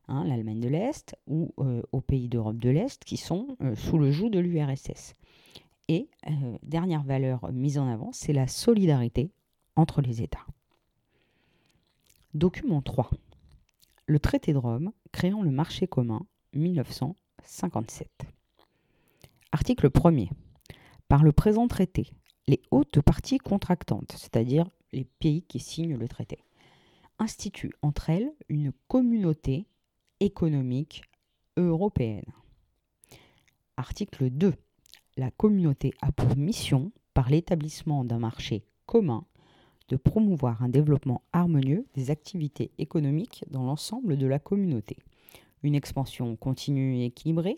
hein, 0.07 0.23
l'Allemagne 0.25 0.59
de 0.59 0.69
l'Est, 0.69 1.15
ou 1.27 1.53
euh, 1.59 1.81
aux 1.91 2.01
pays 2.01 2.29
d'Europe 2.29 2.57
de 2.57 2.69
l'Est 2.69 3.03
qui 3.03 3.17
sont 3.17 3.57
euh, 3.61 3.75
sous 3.75 3.97
le 3.97 4.11
joug 4.11 4.29
de 4.29 4.39
l'URSS. 4.39 5.15
Et 5.87 6.09
dernière 6.63 7.03
valeur 7.03 7.51
mise 7.51 7.77
en 7.77 7.87
avant, 7.87 8.11
c'est 8.11 8.33
la 8.33 8.47
solidarité 8.47 9.29
entre 9.75 10.01
les 10.01 10.23
États. 10.23 10.47
Document 12.33 12.81
3. 12.81 13.11
Le 14.07 14.19
traité 14.19 14.51
de 14.51 14.57
Rome 14.57 14.91
créant 15.15 15.43
le 15.43 15.49
marché 15.49 15.87
commun 15.87 16.25
1957. 16.55 18.09
Article 19.53 19.87
1er. 19.89 20.29
Par 21.07 21.23
le 21.23 21.31
présent 21.31 21.69
traité, 21.69 22.11
les 22.47 22.61
hautes 22.69 22.99
parties 22.99 23.37
contractantes, 23.37 24.11
c'est-à-dire 24.11 24.69
les 24.91 25.05
pays 25.05 25.43
qui 25.43 25.61
signent 25.61 25.95
le 25.95 26.09
traité, 26.09 26.39
instituent 27.17 27.71
entre 27.81 28.09
elles 28.09 28.29
une 28.49 28.73
communauté 28.89 29.67
économique 30.19 31.03
européenne. 31.55 32.33
Article 33.77 34.29
2. 34.29 34.53
La 35.15 35.31
communauté 35.31 35.93
a 36.01 36.11
pour 36.11 36.35
mission, 36.35 36.91
par 37.13 37.29
l'établissement 37.29 38.03
d'un 38.03 38.19
marché 38.19 38.65
commun, 38.85 39.23
de 39.89 39.95
promouvoir 39.95 40.63
un 40.63 40.69
développement 40.69 41.21
harmonieux 41.33 41.85
des 41.93 42.11
activités 42.11 42.71
économiques 42.77 43.43
dans 43.49 43.63
l'ensemble 43.63 44.17
de 44.17 44.27
la 44.27 44.39
communauté, 44.39 44.97
une 45.63 45.75
expansion 45.75 46.35
continue 46.35 46.97
et 46.97 47.05
équilibrée, 47.05 47.57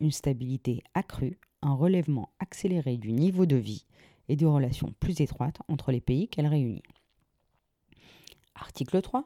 une 0.00 0.12
stabilité 0.12 0.82
accrue, 0.94 1.38
un 1.62 1.74
relèvement 1.74 2.30
accéléré 2.38 2.96
du 2.96 3.12
niveau 3.12 3.46
de 3.46 3.56
vie 3.56 3.84
et 4.28 4.36
des 4.36 4.44
relations 4.44 4.94
plus 5.00 5.20
étroites 5.20 5.60
entre 5.68 5.90
les 5.90 6.00
pays 6.00 6.28
qu'elle 6.28 6.46
réunit. 6.46 6.82
Article 8.54 9.00
3. 9.00 9.24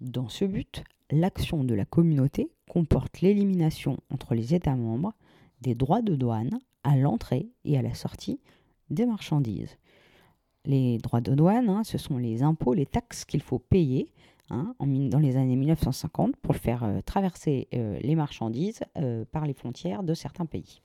Dans 0.00 0.28
ce 0.28 0.44
but, 0.44 0.84
l'action 1.10 1.64
de 1.64 1.74
la 1.74 1.84
communauté 1.84 2.50
comporte 2.68 3.20
l'élimination 3.20 3.98
entre 4.10 4.34
les 4.34 4.54
États 4.54 4.76
membres 4.76 5.14
des 5.60 5.74
droits 5.74 6.02
de 6.02 6.14
douane 6.14 6.58
à 6.84 6.96
l'entrée 6.96 7.48
et 7.64 7.78
à 7.78 7.82
la 7.82 7.94
sortie 7.94 8.40
des 8.90 9.06
marchandises. 9.06 9.78
Les 10.66 10.98
droits 10.98 11.20
de 11.20 11.34
douane, 11.34 11.68
hein, 11.68 11.84
ce 11.84 11.96
sont 11.96 12.18
les 12.18 12.42
impôts, 12.42 12.74
les 12.74 12.86
taxes 12.86 13.24
qu'il 13.24 13.40
faut 13.40 13.58
payer 13.58 14.12
hein, 14.50 14.74
dans 14.80 15.18
les 15.18 15.36
années 15.36 15.56
1950 15.56 16.36
pour 16.36 16.56
faire 16.56 16.84
euh, 16.84 17.00
traverser 17.04 17.68
euh, 17.72 17.98
les 18.00 18.16
marchandises 18.16 18.80
euh, 18.98 19.24
par 19.30 19.46
les 19.46 19.54
frontières 19.54 20.02
de 20.02 20.12
certains 20.12 20.46
pays. 20.46 20.82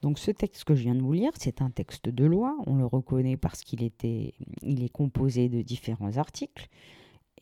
Donc 0.00 0.18
ce 0.18 0.30
texte 0.30 0.64
que 0.64 0.74
je 0.74 0.82
viens 0.82 0.94
de 0.94 1.02
vous 1.02 1.12
lire, 1.12 1.32
c'est 1.38 1.60
un 1.60 1.70
texte 1.70 2.08
de 2.08 2.24
loi, 2.24 2.56
on 2.66 2.76
le 2.76 2.86
reconnaît 2.86 3.36
parce 3.36 3.62
qu'il 3.62 3.82
était, 3.82 4.34
il 4.62 4.82
est 4.82 4.88
composé 4.88 5.48
de 5.48 5.60
différents 5.60 6.16
articles, 6.16 6.68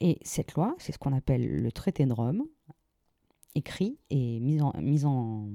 et 0.01 0.19
cette 0.23 0.55
loi, 0.55 0.75
c'est 0.79 0.93
ce 0.93 0.99
qu'on 0.99 1.13
appelle 1.13 1.47
le 1.47 1.73
traité 1.73 2.07
de 2.07 2.13
Rome, 2.13 2.45
écrit 3.55 3.99
et 4.11 4.41
mis 4.41 4.61
en, 4.61 4.73
mis 4.81 5.05
en, 5.05 5.49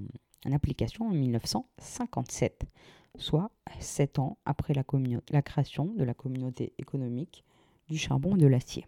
application 0.52 1.08
en 1.08 1.12
1957, 1.12 2.66
soit 3.18 3.52
sept 3.80 4.20
ans 4.20 4.38
après 4.46 4.74
la, 4.74 4.84
création 5.42 5.86
de 5.86 6.04
la 6.04 6.14
communauté 6.14 6.74
économique 6.78 7.44
du 7.90 7.98
charbon 7.98 8.36
et 8.36 8.40
de 8.40 8.48
l'acier. 8.48 8.86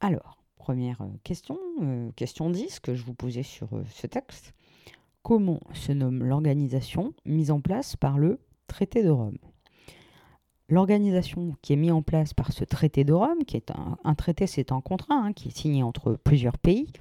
Alors, 0.00 0.38
première 0.56 1.06
question, 1.24 1.58
euh, 1.82 2.10
question 2.16 2.50
10 2.50 2.80
que 2.80 2.94
je 2.94 3.04
vous 3.04 3.14
posais 3.14 3.42
sur 3.42 3.74
euh, 3.74 3.84
ce 3.90 4.06
texte 4.06 4.54
comment 5.22 5.60
se 5.74 5.92
nomme 5.92 6.24
l'organisation 6.24 7.12
mise 7.24 7.50
en 7.50 7.60
place 7.60 7.96
par 7.96 8.18
le 8.18 8.38
traité 8.66 9.02
de 9.02 9.10
Rome? 9.10 9.38
L'organisation 10.68 11.56
qui 11.62 11.72
est 11.72 11.76
mise 11.76 11.90
en 11.90 12.02
place 12.02 12.32
par 12.32 12.52
ce 12.52 12.64
traité 12.64 13.04
de 13.04 13.12
Rome, 13.12 13.44
qui 13.44 13.56
est 13.56 13.72
un, 14.04 14.14
traité, 14.14 14.46
c'est 14.46 14.70
un 14.70 14.80
contrat 14.80 15.16
hein, 15.16 15.32
qui 15.32 15.48
est 15.48 15.56
signé 15.56 15.82
entre 15.82 16.12
plusieurs 16.12 16.58
pays, 16.58 16.86
euh, 16.86 16.98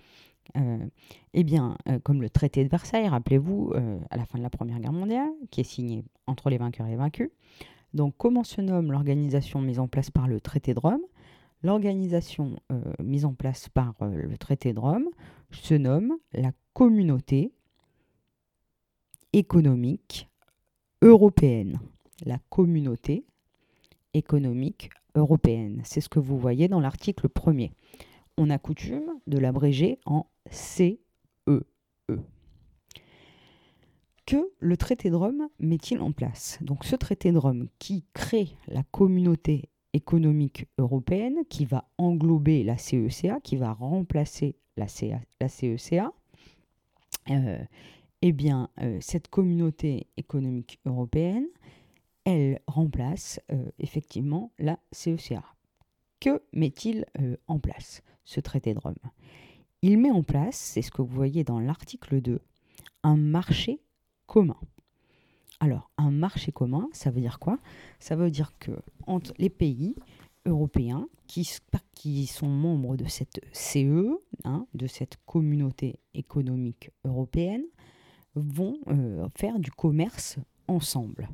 eh 0.56 1.44
bien, 1.44 1.78
euh, 1.88 2.00
comme 2.00 2.22
le 2.22 2.30
traité 2.30 2.64
de 2.64 2.70
Versailles, 2.70 3.08
rappelez-vous, 3.08 3.72
euh, 3.76 4.00
à 4.10 4.18
la 4.18 4.26
fin 4.26 4.38
de 4.38 4.44
la 4.44 4.50
Première 4.50 4.80
Guerre 4.80 4.94
mondiale, 4.94 5.30
qui 5.52 5.62
est 5.62 5.66
signé 5.66 6.04
entre 6.28 6.50
les 6.50 6.58
vainqueurs 6.58 6.88
et 6.88 6.92
les 6.92 6.96
vaincus. 6.96 7.30
Donc, 7.94 8.14
comment 8.18 8.44
se 8.44 8.62
nomme 8.62 8.92
l'organisation 8.92 9.62
mise 9.62 9.80
en 9.80 9.88
place 9.88 10.12
par 10.12 10.28
le 10.28 10.40
traité 10.40 10.74
de 10.74 10.80
Rome? 10.80 11.02
L'organisation 11.62 12.56
mise 13.04 13.26
en 13.26 13.34
place 13.34 13.68
par 13.68 13.94
le 14.02 14.38
traité 14.38 14.72
de 14.72 14.80
Rome 14.80 15.10
se 15.52 15.74
nomme 15.74 16.14
la 16.32 16.52
communauté 16.74 17.52
économique 19.34 20.30
européenne, 21.02 21.80
la 22.26 22.40
communauté 22.50 23.26
économique 24.14 24.90
européenne. 25.16 25.82
C'est 25.84 26.02
ce 26.02 26.10
que 26.10 26.20
vous 26.20 26.38
voyez 26.38 26.68
dans 26.68 26.80
l'article 26.80 27.30
premier. 27.30 27.72
On 28.42 28.50
a 28.50 28.58
coutume 28.58 29.20
de 29.28 29.38
l'abréger 29.38 30.00
en 30.06 30.26
CEE. 30.50 31.02
E. 31.50 31.62
Que 34.26 34.50
le 34.60 34.78
traité 34.78 35.10
de 35.10 35.16
Rome 35.16 35.50
met-il 35.60 36.00
en 36.00 36.14
place? 36.14 36.58
Donc 36.62 36.86
ce 36.86 36.96
traité 36.96 37.34
de 37.34 37.38
Rome 37.38 37.68
qui 37.80 38.06
crée 38.14 38.56
la 38.70 38.84
communauté 38.84 39.68
économique 39.92 40.68
européenne, 40.78 41.40
qui 41.50 41.66
va 41.66 41.90
englober 41.98 42.64
la 42.64 42.78
CECA, 42.78 43.42
qui 43.42 43.58
va 43.58 43.74
remplacer 43.74 44.56
la, 44.78 44.88
CECA, 44.88 46.14
euh, 47.30 47.60
eh 48.22 48.32
bien, 48.32 48.70
euh, 48.80 49.00
cette 49.02 49.28
communauté 49.28 50.08
économique 50.16 50.80
européenne, 50.86 51.48
elle 52.24 52.62
remplace 52.68 53.42
euh, 53.52 53.70
effectivement 53.80 54.54
la 54.60 54.80
CECA. 54.94 55.44
Que 56.22 56.42
met-il 56.54 57.06
en 57.48 57.60
place, 57.60 58.02
ce 58.30 58.40
traité 58.40 58.76
de 58.76 58.80
Rome 58.80 58.94
Il 59.82 59.98
met 59.98 60.12
en 60.12 60.22
place, 60.22 60.56
c'est 60.56 60.84
ce 60.84 60.92
que 60.92 61.02
vous 61.02 61.14
voyez 61.14 61.44
dans 61.44 61.60
l'article 61.60 62.22
2, 62.22 62.40
un 63.04 63.18
marché 63.18 63.82
commun. 64.28 64.58
Alors, 65.60 65.90
un 65.98 66.12
marché 66.12 66.52
commun, 66.52 66.88
ça 66.94 67.10
veut 67.10 67.22
dire 67.22 67.40
quoi? 67.40 67.58
Ça 68.00 68.16
veut 68.16 68.30
dire 68.30 68.54
que 68.60 68.72
entre 69.08 69.34
les 69.40 69.50
pays 69.50 69.96
européens 70.46 71.08
qui, 71.26 71.44
sont 72.28 72.48
membres 72.48 72.96
de 72.96 73.06
cette 73.06 73.42
CE, 73.52 74.20
hein, 74.46 74.68
de 74.74 74.88
cette 74.88 75.18
communauté 75.26 76.00
économique 76.14 76.92
européenne, 77.04 77.66
vont 78.36 78.78
euh, 78.88 79.28
faire 79.36 79.60
du 79.60 79.72
commerce 79.72 80.38
ensemble, 80.68 81.30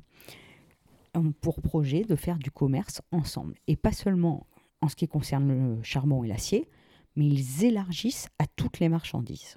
pour 1.41 1.61
projet 1.61 2.03
de 2.03 2.15
faire 2.15 2.39
du 2.39 2.51
commerce 2.51 3.01
ensemble. 3.11 3.55
Et 3.67 3.75
pas 3.75 3.91
seulement 3.91 4.47
en 4.81 4.87
ce 4.87 4.95
qui 4.95 5.07
concerne 5.07 5.75
le 5.77 5.83
charbon 5.83 6.23
et 6.23 6.27
l'acier, 6.27 6.67
mais 7.15 7.27
ils 7.27 7.65
élargissent 7.65 8.29
à 8.39 8.47
toutes 8.47 8.79
les 8.79 8.89
marchandises. 8.89 9.55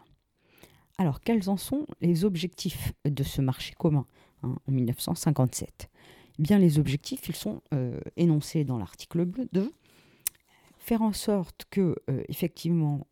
Alors, 0.98 1.20
quels 1.20 1.48
en 1.48 1.56
sont 1.56 1.86
les 2.00 2.24
objectifs 2.24 2.92
de 3.04 3.22
ce 3.22 3.40
marché 3.40 3.74
commun 3.78 4.06
hein, 4.42 4.56
en 4.66 4.72
1957 4.72 5.88
eh 6.38 6.42
Bien, 6.42 6.58
les 6.58 6.78
objectifs, 6.78 7.28
ils 7.28 7.36
sont 7.36 7.62
euh, 7.72 8.00
énoncés 8.16 8.64
dans 8.64 8.78
l'article 8.78 9.26
2. 9.52 9.72
Faire 10.78 11.02
en 11.02 11.12
sorte 11.12 11.66
que, 11.70 11.96
euh, 12.10 12.22
effectivement, 12.28 13.06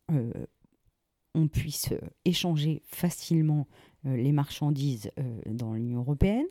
on 1.35 1.47
puisse 1.47 1.93
échanger 2.25 2.81
facilement 2.85 3.67
euh, 4.05 4.15
les 4.15 4.31
marchandises 4.31 5.11
euh, 5.19 5.39
dans 5.47 5.73
l'Union 5.73 5.99
européenne. 5.99 6.45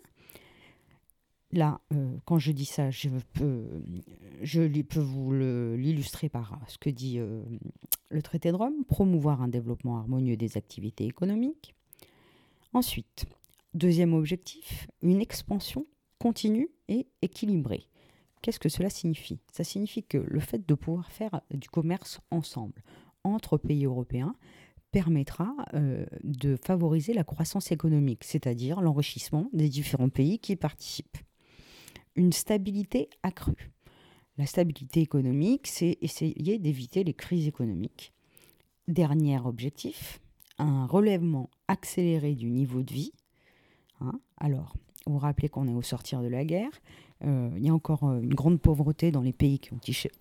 Là, 1.53 1.81
euh, 1.93 2.17
quand 2.25 2.39
je 2.39 2.53
dis 2.53 2.65
ça, 2.65 2.91
je 2.91 3.09
peux, 3.33 3.65
je 4.43 4.83
peux 4.83 5.01
vous 5.01 5.33
l'illustrer 5.33 6.29
par 6.29 6.61
ce 6.67 6.77
que 6.79 6.91
dit 6.91 7.19
le 8.11 8.23
traité 8.23 8.51
de 8.51 8.57
Rome, 8.57 8.85
promouvoir 8.87 9.43
un 9.43 9.49
développement 9.49 9.99
harmonieux 9.99 10.37
des 10.37 10.57
activités 10.57 11.07
économiques. 11.07 11.75
Ensuite, 12.73 13.27
deuxième 13.75 14.13
objectif, 14.13 14.89
une 15.03 15.21
expansion 15.21 15.87
continue 16.19 16.69
et 16.89 17.07
équilibrée. 17.23 17.89
Qu'est-ce 18.43 18.61
que 18.61 18.69
cela 18.69 18.91
signifie? 18.91 19.41
Ça 19.53 19.65
signifie 19.65 20.03
que 20.03 20.19
le 20.19 20.41
fait 20.41 20.67
de 20.67 20.75
pouvoir 20.75 21.11
faire 21.11 21.41
du 21.51 21.69
commerce 21.69 22.21
ensemble 22.31 22.83
entre 23.27 23.59
pays 23.59 23.85
européens, 23.85 24.35
permettra 24.93 25.55
euh, 25.75 26.07
de 26.23 26.57
favoriser 26.65 27.13
la 27.13 27.25
croissance 27.25 27.71
économique, 27.73 28.25
c'est-à-dire 28.25 28.81
l'enrichissement 28.81 29.51
des 29.53 29.69
différents 29.69 30.09
pays 30.09 30.39
qui 30.39 30.57
participent. 30.57 31.19
Une 32.17 32.33
stabilité 32.33 33.11
accrue. 33.23 33.71
La 34.39 34.47
stabilité 34.47 35.01
économique, 35.01 35.67
c'est 35.67 35.99
essayer 36.01 36.59
d'éviter 36.59 37.05
les 37.05 37.15
crises 37.15 37.47
économiques. 37.47 38.13
Dernier 38.89 39.39
objectif, 39.39 40.21
un 40.59 40.87
relèvement 40.87 41.51
accéléré 41.69 42.35
du 42.35 42.51
niveau 42.51 42.83
de 42.83 42.93
vie. 42.93 43.13
Hein. 44.01 44.21
Alors, 44.39 44.75
Vous 45.07 45.15
vous 45.15 45.19
rappelez 45.19 45.49
qu'on 45.49 45.69
est 45.69 45.75
au 45.75 45.83
sortir 45.83 46.23
de 46.23 46.29
la 46.29 46.45
guerre. 46.45 46.71
Euh, 47.25 47.51
il 47.57 47.65
y 47.65 47.71
a 47.71 47.75
encore 47.75 48.05
euh, 48.05 48.21
une 48.21 48.35
grande 48.35 48.61
pauvreté 48.61 49.11
dans 49.11 49.23
les 49.23 49.33
pays 49.33 49.59
qui 49.59 49.73
ont 49.73 49.81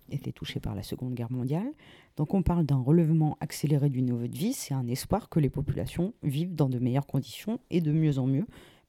été 0.09 0.31
touchés 0.31 0.59
par 0.59 0.75
la 0.75 0.83
Seconde 0.83 1.13
Guerre 1.13 1.31
mondiale. 1.31 1.71
Donc 2.17 2.33
on 2.33 2.41
parle 2.41 2.65
d'un 2.65 2.79
relèvement 2.79 3.37
accéléré 3.41 3.89
du 3.89 4.01
niveau 4.01 4.27
de 4.27 4.37
vie. 4.37 4.53
C'est 4.53 4.73
un 4.73 4.87
espoir 4.87 5.27
que 5.27 5.39
les 5.39 5.49
populations 5.49 6.13
vivent 6.23 6.55
dans 6.55 6.69
de 6.69 6.79
meilleures 6.79 7.07
conditions 7.07 7.59
et 7.69 7.81
de 7.81 7.91
mieux 7.91 8.17
en 8.17 8.27
mieux 8.27 8.45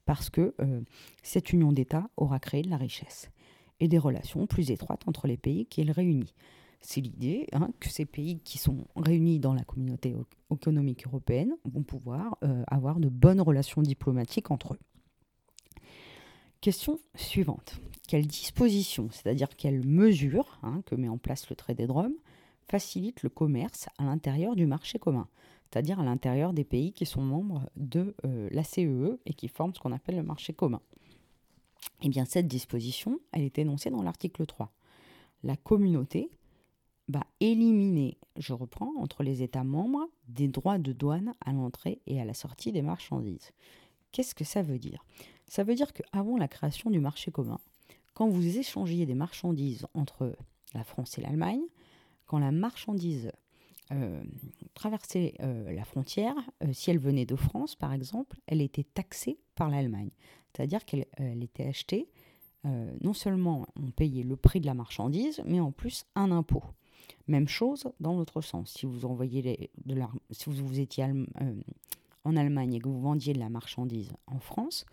parce 0.07 0.31
que 0.31 0.55
euh, 0.61 0.81
cette 1.23 1.53
union 1.53 1.73
d'États 1.73 2.09
aura 2.17 2.39
créé 2.39 2.63
de 2.63 2.71
la 2.71 2.79
richesse 2.79 3.31
et 3.81 3.89
des 3.89 3.99
relations 3.99 4.47
plus 4.47 4.71
étroites 4.71 5.07
entre 5.07 5.27
les 5.27 5.37
pays 5.37 5.67
qui 5.67 5.83
réunit. 5.91 6.33
C'est 6.81 7.01
l'idée 7.01 7.47
hein, 7.53 7.71
que 7.81 7.91
ces 7.91 8.07
pays 8.07 8.39
qui 8.41 8.59
sont 8.59 8.87
réunis 8.97 9.39
dans 9.39 9.53
la 9.53 9.65
communauté 9.65 10.15
économique 10.51 11.07
européenne 11.07 11.57
vont 11.65 11.83
pouvoir 11.83 12.39
avoir 12.69 13.01
de 13.01 13.09
bonnes 13.09 13.41
relations 13.41 13.83
diplomatiques 13.83 14.51
entre 14.51 14.75
eux. 14.75 14.79
Question 16.61 16.99
suivante. 17.15 17.81
Quelle 18.09 18.27
disposition, 18.27 19.09
c'est-à-dire 19.11 19.49
quelle 19.57 19.87
mesure 19.87 20.59
hein, 20.63 20.83
que 20.87 20.95
met 20.95 21.09
en 21.09 21.19
place 21.19 21.49
le 21.51 21.57
traité 21.57 21.87
de 21.87 21.93
Rome, 21.93 22.15
facilite 22.69 23.23
le 23.23 23.29
commerce 23.29 23.89
à 23.99 24.05
l'intérieur 24.05 24.57
du 24.57 24.67
marché 24.67 24.99
commun, 24.99 25.29
c'est-à-dire 25.71 26.01
à, 26.01 26.05
l'intérieur 26.05 26.53
des 26.53 26.65
pays 26.65 26.93
qui 26.93 27.07
sont 27.07 27.23
membres 27.23 27.69
de 27.77 28.15
euh, 28.25 28.49
la 28.53 28.65
CEE 28.65 28.87
e 28.87 29.21
et 29.27 29.35
qui 29.35 29.49
forment 29.49 29.75
ce 29.75 29.81
qu'on 29.81 29.93
appelle 29.93 30.17
le 30.17 30.23
marché 30.23 30.53
commun 30.53 30.81
Eh 32.03 32.09
bien, 32.09 32.25
cette 32.25 32.49
disposition, 32.49 33.21
elle 33.33 33.43
est 33.43 33.59
énoncée 33.59 33.91
dans 33.91 34.03
l'article 34.03 34.47
3. 34.47 34.73
La 35.43 35.57
communauté 35.57 36.31
va 37.09 37.23
éliminer, 37.41 38.19
je 38.37 38.53
reprends, 38.53 38.93
entre 38.99 39.23
les 39.23 39.43
États 39.43 39.65
membres 39.65 40.09
des 40.29 40.49
droits 40.49 40.79
de 40.79 40.93
douane 40.93 41.35
à 41.45 41.53
l'entrée 41.53 42.01
et 42.07 42.21
à 42.21 42.25
la 42.25 42.35
sortie 42.35 42.73
des 42.73 42.83
marchandises. 42.83 43.53
Qu'est-ce 44.13 44.35
que 44.35 44.45
ça 44.45 44.63
veut 44.63 44.79
dire? 44.79 45.05
Ça 45.47 45.63
veut 45.63 45.75
dire 45.75 45.93
qu'avant 45.93 46.37
la 46.37 46.49
création 46.49 46.91
du 46.91 46.99
marché 46.99 47.31
commun, 47.31 47.61
quand 48.15 48.29
vous 48.29 48.59
échangiez 48.59 49.07
des 49.07 49.15
marchandises 49.15 49.87
entre 49.95 50.37
la 50.75 50.85
France 50.85 51.19
et 51.19 51.21
l'Allemagne, 51.21 51.63
quand 52.25 52.39
la 52.39 52.51
marchandise 52.51 53.31
euh, 53.93 54.23
traversait 54.75 55.35
euh, 55.41 55.73
la 55.73 55.85
frontière, 55.85 56.35
euh, 56.65 56.73
si 56.73 56.91
elle 56.91 56.99
venait 56.99 57.25
de 57.25 57.37
France 57.37 57.77
par 57.77 57.93
exemple, 57.93 58.37
elle 58.47 58.61
était 58.61 58.85
taxée 58.85 59.39
par 59.55 59.71
l'Allemagne. 59.71 60.11
C'est-à-dire 60.53 60.85
qu'elle 60.85 61.07
était 61.43 61.67
achetée, 61.67 62.09
non 62.65 63.13
seulement 63.13 63.67
on 63.81 63.93
payait 63.93 64.25
le 64.25 64.35
prix 64.35 64.61
de 64.61 64.67
la 64.67 64.75
marchandise, 64.75 65.41
mais 65.45 65.61
en 65.61 65.71
plus 65.71 66.05
un 66.17 66.33
impôt. 66.33 66.65
Même 67.29 67.47
chose 67.47 67.93
dans 68.01 68.17
l'autre 68.17 68.41
sens. 68.41 68.73
Si 68.73 68.87
vous 68.87 69.05
envoyez 69.05 69.71
de 69.85 69.95
si 70.31 70.51
vous, 70.51 70.67
vous 70.67 70.81
étiez 70.81 71.05
en 72.25 72.37
Allemagne 72.37 72.75
et 72.75 72.81
que 72.81 72.89
vous 72.89 73.01
vendiez 73.01 73.35
de 73.35 73.39
la 73.39 73.51
marchandise 73.51 74.13
en 74.27 74.41
France, 74.41 74.85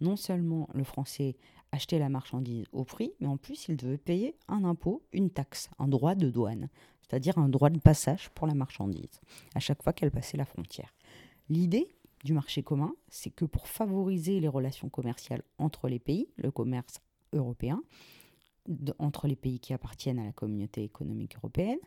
non 0.00 0.16
seulement 0.16 0.68
le 0.74 0.84
français 0.84 1.34
achetait 1.72 1.98
la 1.98 2.10
marchandise 2.10 2.66
au 2.72 2.84
prix, 2.84 3.12
mais 3.20 3.26
en 3.26 3.38
plus 3.38 3.66
il 3.68 3.76
devait 3.76 3.98
payer 3.98 4.36
un 4.48 4.64
impôt, 4.64 5.02
une 5.12 5.30
taxe, 5.30 5.70
un 5.78 5.88
droit 5.88 6.14
de 6.14 6.30
douane, 6.30 6.68
c'est-à-dire 7.08 7.38
un 7.38 7.48
droit 7.48 7.70
de 7.70 7.78
passage 7.78 8.30
pour 8.30 8.46
la 8.46 8.54
marchandise, 8.54 9.20
à 9.54 9.60
chaque 9.60 9.82
fois 9.82 9.92
qu'elle 9.92 10.10
passait 10.10 10.36
la 10.36 10.44
frontière. 10.44 10.94
L'idée 11.48 11.88
du 12.24 12.32
marché 12.32 12.62
commun, 12.62 12.94
c'est 13.08 13.30
que 13.30 13.44
pour 13.44 13.68
favoriser 13.68 14.40
les 14.40 14.48
relations 14.48 14.88
commerciales 14.88 15.42
entre 15.58 15.88
les 15.88 15.98
pays, 15.98 16.28
le 16.36 16.50
commerce 16.50 17.00
européen, 17.32 17.82
entre 18.98 19.28
les 19.28 19.36
pays 19.36 19.60
qui 19.60 19.72
appartiennent 19.72 20.18
à 20.18 20.24
la 20.24 20.32
communauté 20.32 20.82
économique 20.82 21.36
européenne, 21.36 21.78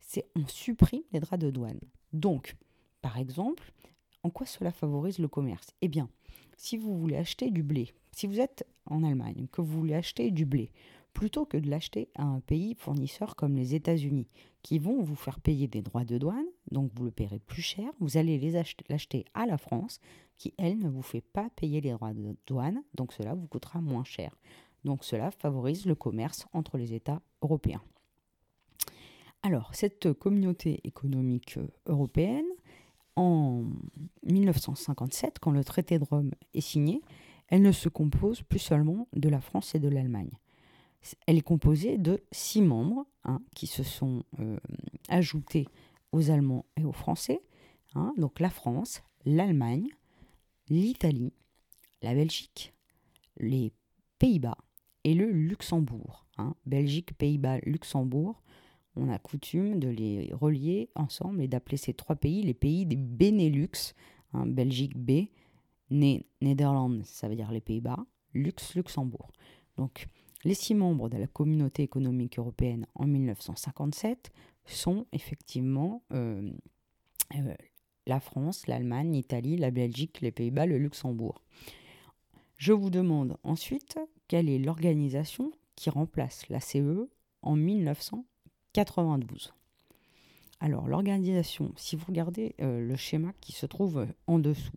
c'est 0.00 0.26
on 0.34 0.46
supprime 0.46 1.02
les 1.12 1.20
droits 1.20 1.36
de 1.36 1.50
douane. 1.50 1.80
Donc, 2.12 2.56
par 3.02 3.18
exemple, 3.18 3.72
en 4.22 4.30
quoi 4.30 4.46
cela 4.46 4.72
favorise 4.72 5.18
le 5.18 5.28
commerce? 5.28 5.74
Eh 5.82 5.88
bien, 5.88 6.08
si 6.56 6.78
vous 6.78 6.96
voulez 6.98 7.16
acheter 7.16 7.50
du 7.50 7.62
blé, 7.62 7.92
si 8.12 8.26
vous 8.26 8.40
êtes 8.40 8.66
en 8.86 9.02
Allemagne, 9.02 9.46
que 9.52 9.60
vous 9.60 9.78
voulez 9.78 9.94
acheter 9.94 10.30
du 10.30 10.46
blé, 10.46 10.70
plutôt 11.16 11.46
que 11.46 11.56
de 11.56 11.70
l'acheter 11.70 12.10
à 12.14 12.24
un 12.24 12.40
pays 12.40 12.74
fournisseur 12.74 13.36
comme 13.36 13.56
les 13.56 13.74
États-Unis, 13.74 14.28
qui 14.60 14.78
vont 14.78 15.02
vous 15.02 15.14
faire 15.14 15.40
payer 15.40 15.66
des 15.66 15.80
droits 15.80 16.04
de 16.04 16.18
douane, 16.18 16.44
donc 16.70 16.90
vous 16.94 17.06
le 17.06 17.10
paierez 17.10 17.38
plus 17.38 17.62
cher, 17.62 17.90
vous 18.00 18.18
allez 18.18 18.38
l'acheter 18.90 19.24
à 19.32 19.46
la 19.46 19.56
France, 19.56 19.98
qui, 20.36 20.52
elle, 20.58 20.78
ne 20.78 20.90
vous 20.90 21.00
fait 21.00 21.22
pas 21.22 21.48
payer 21.56 21.80
les 21.80 21.92
droits 21.92 22.12
de 22.12 22.36
douane, 22.46 22.82
donc 22.92 23.14
cela 23.14 23.34
vous 23.34 23.46
coûtera 23.46 23.80
moins 23.80 24.04
cher. 24.04 24.36
Donc 24.84 25.04
cela 25.04 25.30
favorise 25.30 25.86
le 25.86 25.94
commerce 25.94 26.46
entre 26.52 26.76
les 26.76 26.92
États 26.92 27.22
européens. 27.40 27.82
Alors, 29.42 29.74
cette 29.74 30.12
communauté 30.12 30.80
économique 30.84 31.56
euh, 31.56 31.66
européenne, 31.86 32.44
en 33.14 33.64
1957, 34.24 35.38
quand 35.38 35.50
le 35.50 35.64
traité 35.64 35.98
de 35.98 36.04
Rome 36.04 36.32
est 36.52 36.60
signé, 36.60 37.00
elle 37.48 37.62
ne 37.62 37.72
se 37.72 37.88
compose 37.88 38.42
plus 38.42 38.58
seulement 38.58 39.08
de 39.14 39.30
la 39.30 39.40
France 39.40 39.74
et 39.74 39.78
de 39.78 39.88
l'Allemagne. 39.88 40.32
Elle 41.26 41.38
est 41.38 41.42
composée 41.42 41.98
de 41.98 42.22
six 42.32 42.62
membres 42.62 43.06
hein, 43.24 43.40
qui 43.54 43.66
se 43.66 43.82
sont 43.82 44.24
euh, 44.40 44.58
ajoutés 45.08 45.68
aux 46.12 46.30
Allemands 46.30 46.66
et 46.76 46.84
aux 46.84 46.92
Français. 46.92 47.40
Hein, 47.94 48.12
donc 48.16 48.40
la 48.40 48.50
France, 48.50 49.02
l'Allemagne, 49.24 49.88
l'Italie, 50.68 51.32
la 52.02 52.14
Belgique, 52.14 52.74
les 53.38 53.72
Pays-Bas 54.18 54.58
et 55.04 55.14
le 55.14 55.30
Luxembourg. 55.30 56.26
Hein. 56.38 56.54
Belgique, 56.66 57.16
Pays-Bas, 57.16 57.58
Luxembourg 57.64 58.42
on 58.96 59.10
a 59.10 59.18
coutume 59.18 59.78
de 59.78 59.88
les 59.88 60.30
relier 60.32 60.88
ensemble 60.94 61.42
et 61.42 61.48
d'appeler 61.48 61.76
ces 61.76 61.92
trois 61.94 62.16
pays 62.16 62.42
les 62.42 62.54
pays 62.54 62.86
des 62.86 62.96
Benelux, 62.96 63.94
Belgique 64.32 64.96
B, 64.96 65.26
Néderlande, 65.90 67.04
ça 67.04 67.28
veut 67.28 67.36
dire 67.36 67.52
les 67.52 67.60
Pays-Bas, 67.60 68.04
Lux, 68.34 68.74
Luxembourg. 68.74 69.32
Donc 69.76 70.08
les 70.46 70.54
six 70.54 70.74
membres 70.74 71.08
de 71.08 71.18
la 71.18 71.26
communauté 71.26 71.82
économique 71.82 72.38
européenne 72.38 72.86
en 72.94 73.06
1957 73.06 74.30
sont 74.64 75.06
effectivement 75.12 76.02
euh, 76.12 76.50
euh, 77.34 77.54
la 78.06 78.20
France, 78.20 78.66
l'Allemagne, 78.66 79.12
l'Italie, 79.12 79.56
la 79.56 79.70
Belgique, 79.70 80.20
les 80.20 80.30
Pays-Bas, 80.30 80.66
le 80.66 80.78
Luxembourg. 80.78 81.42
Je 82.56 82.72
vous 82.72 82.90
demande 82.90 83.36
ensuite 83.42 83.98
quelle 84.28 84.48
est 84.48 84.58
l'organisation 84.58 85.50
qui 85.74 85.90
remplace 85.90 86.48
la 86.48 86.60
CE 86.60 87.08
en 87.42 87.56
1957. 87.56 88.24
92. 88.76 89.54
Alors 90.60 90.86
l'organisation, 90.86 91.72
si 91.76 91.96
vous 91.96 92.04
regardez 92.06 92.54
euh, 92.60 92.78
le 92.78 92.94
schéma 92.94 93.32
qui 93.40 93.52
se 93.52 93.64
trouve 93.64 94.06
en 94.26 94.38
dessous, 94.38 94.76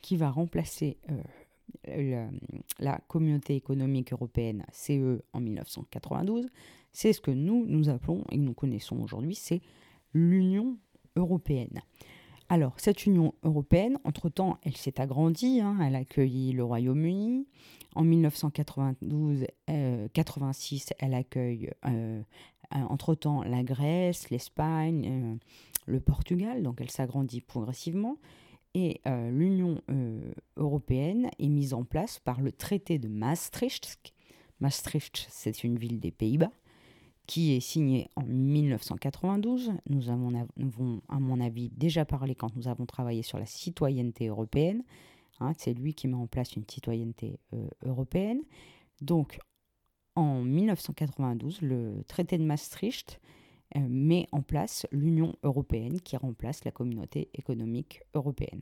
qui 0.00 0.16
va 0.16 0.30
remplacer 0.30 0.96
euh, 1.88 2.30
la, 2.78 2.98
communauté 3.08 3.54
économique 3.56 4.12
européenne 4.12 4.64
CE 4.72 5.22
en 5.32 5.40
1992, 5.40 6.46
c'est 6.92 7.12
ce 7.12 7.20
que 7.20 7.30
nous, 7.30 7.64
nous 7.66 7.88
appelons 7.88 8.24
et 8.30 8.36
nous 8.36 8.54
connaissons 8.54 9.00
aujourd'hui, 9.00 9.34
c'est 9.34 9.60
l'Union 10.12 10.76
européenne. 11.16 11.80
Alors, 12.48 12.74
cette 12.78 13.06
Union 13.06 13.34
européenne, 13.42 13.98
entre-temps, 14.04 14.58
elle 14.62 14.76
s'est 14.76 15.00
agrandie, 15.00 15.60
hein, 15.60 15.78
elle 15.80 15.96
a 15.96 16.02
le 16.16 16.62
Royaume-Uni. 16.62 17.46
En 17.94 18.04
1992, 18.04 19.46
86, 20.12 20.92
elle 20.98 21.14
accueille 21.14 21.70
euh, 21.86 22.22
entre-temps, 22.72 23.42
la 23.42 23.62
Grèce, 23.62 24.30
l'Espagne, 24.30 25.08
euh, 25.08 25.34
le 25.86 26.00
Portugal, 26.00 26.62
donc 26.62 26.80
elle 26.80 26.90
s'agrandit 26.90 27.40
progressivement. 27.40 28.16
Et 28.74 29.00
euh, 29.06 29.30
l'Union 29.30 29.80
européenne 30.56 31.30
est 31.38 31.48
mise 31.48 31.74
en 31.74 31.84
place 31.84 32.18
par 32.18 32.40
le 32.40 32.50
traité 32.50 32.98
de 32.98 33.08
Maastricht. 33.08 34.12
Maastricht, 34.60 35.26
c'est 35.30 35.62
une 35.62 35.78
ville 35.78 36.00
des 36.00 36.10
Pays-Bas 36.10 36.50
qui 37.26 37.54
est 37.54 37.60
signé 37.60 38.08
en 38.16 38.24
1992. 38.24 39.72
Nous 39.88 40.10
avons, 40.10 40.46
à 41.08 41.20
mon 41.20 41.40
avis, 41.40 41.70
déjà 41.70 42.04
parlé 42.04 42.34
quand 42.34 42.54
nous 42.56 42.68
avons 42.68 42.84
travaillé 42.84 43.22
sur 43.22 43.38
la 43.38 43.46
citoyenneté 43.46 44.26
européenne. 44.26 44.82
Hein, 45.40 45.52
c'est 45.56 45.72
lui 45.72 45.94
qui 45.94 46.06
met 46.06 46.16
en 46.16 46.26
place 46.26 46.54
une 46.54 46.64
citoyenneté 46.68 47.38
européenne. 47.84 48.42
Donc, 49.00 49.38
en 50.16 50.42
1992, 50.42 51.60
le 51.62 52.04
traité 52.06 52.38
de 52.38 52.44
Maastricht 52.44 53.20
euh, 53.20 53.43
met 53.80 54.28
en 54.32 54.42
place 54.42 54.86
l'Union 54.92 55.34
européenne 55.42 56.00
qui 56.00 56.16
remplace 56.16 56.64
la 56.64 56.70
communauté 56.70 57.28
économique 57.34 58.02
européenne. 58.14 58.60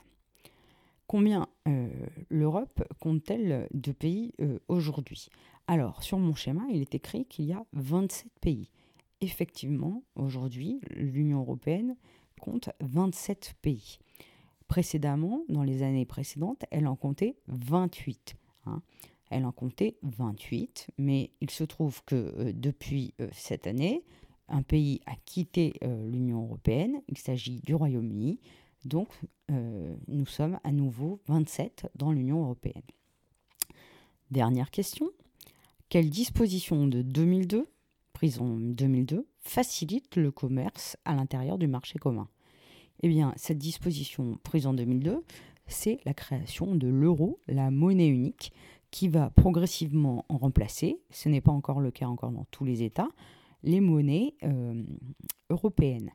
Combien 1.07 1.49
euh, 1.69 1.89
l'Europe 2.31 2.83
compte-t-elle 3.01 3.69
de 3.75 3.93
pays 3.93 4.33
euh, 4.41 4.59
aujourd'hui? 4.69 5.29
Alors, 5.67 6.03
sur 6.03 6.19
mon 6.19 6.35
schéma, 6.35 6.63
il 6.71 6.81
est 6.81 6.95
écrit 6.95 7.27
qu'il 7.27 7.45
y 7.45 7.53
a 7.53 7.65
27 7.75 8.29
pays. 8.41 8.71
Effectivement, 9.21 10.03
aujourd'hui, 10.17 10.81
l'Union 10.91 11.41
européenne 11.41 11.97
compte 12.41 12.71
27 12.81 13.55
pays. 13.63 13.99
Précédemment, 14.69 15.45
dans 15.49 15.63
les 15.63 15.83
années 15.83 16.07
précédentes, 16.07 16.65
elle 16.71 16.87
en 16.87 16.97
comptait 16.97 17.37
28. 17.49 18.35
Hein. 18.67 18.83
Elle 19.31 19.45
en 19.45 19.53
comptait 19.53 19.97
28, 20.03 20.89
mais 20.99 21.31
il 21.41 21.51
se 21.51 21.65
trouve 21.65 22.03
que 22.05 22.15
euh, 22.15 22.53
depuis 22.55 23.15
euh, 23.21 23.29
cette 23.33 23.67
année, 23.67 24.03
un 24.53 24.63
pays 24.63 25.01
a 25.07 25.17
quitté 25.25 25.73
euh, 25.83 26.09
l'Union 26.09 26.45
européenne, 26.45 27.03
il 27.09 27.19
s'agit 27.19 27.61
du 27.61 27.75
Royaume-Uni, 27.75 28.41
donc 28.85 29.09
nous 30.09 30.25
sommes 30.25 30.59
à 30.65 30.73
nouveau 30.73 31.21
27 31.27 31.91
dans 31.95 32.11
l'Union 32.11 32.43
européenne. 32.43 32.83
Dernière 34.31 34.71
question. 34.71 35.11
Quelle 35.91 36.09
disposition 36.09 36.87
de 36.87 37.03
2002, 37.03 37.69
prise 38.15 38.41
en 38.41 38.57
2002, 38.57 39.27
facilite 39.41 40.17
le 40.17 40.31
commerce 40.31 40.97
à 41.05 41.15
l'intérieur 41.15 41.59
du 41.59 41.67
marché 41.67 41.99
commun? 41.99 42.29
Eh 43.03 43.09
bien, 43.09 43.35
cette 43.37 43.59
disposition 43.59 44.39
prise 44.43 44.67
en 44.67 44.73
2002, 44.73 45.23
c'est 45.67 45.99
la 46.07 46.15
création 46.15 46.75
de 46.75 46.89
l'euro, 46.89 47.41
la 47.47 47.71
monnaie 47.71 48.09
unique, 48.09 48.55
qui 48.91 49.09
va 49.09 49.29
progressivement 49.29 50.25
en 50.31 50.39
remplacer, 50.39 50.99
ce 51.11 51.29
n'est 51.29 51.41
pas 51.41 51.53
encore 51.53 51.81
le 51.81 51.91
cas 51.91 52.07
encore 52.07 52.31
dans 52.31 52.47
tous 52.51 52.65
les 52.65 52.83
États, 52.83 53.11
les 53.63 53.81
monnaies 53.81 54.35
euh, 54.43 54.83
européennes. 55.51 56.11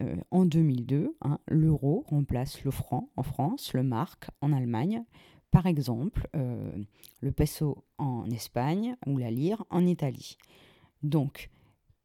Euh, 0.00 0.16
en 0.30 0.44
2002, 0.44 1.16
hein, 1.22 1.38
l'euro 1.48 2.04
remplace 2.06 2.62
le 2.64 2.70
franc 2.70 3.10
en 3.16 3.22
France, 3.22 3.72
le 3.72 3.82
marque 3.82 4.28
en 4.40 4.52
Allemagne, 4.52 5.04
par 5.50 5.66
exemple 5.66 6.28
euh, 6.36 6.70
le 7.20 7.32
peso 7.32 7.84
en 7.96 8.28
Espagne 8.30 8.96
ou 9.06 9.16
la 9.16 9.30
lire 9.30 9.64
en 9.70 9.86
Italie. 9.86 10.36
Donc, 11.02 11.50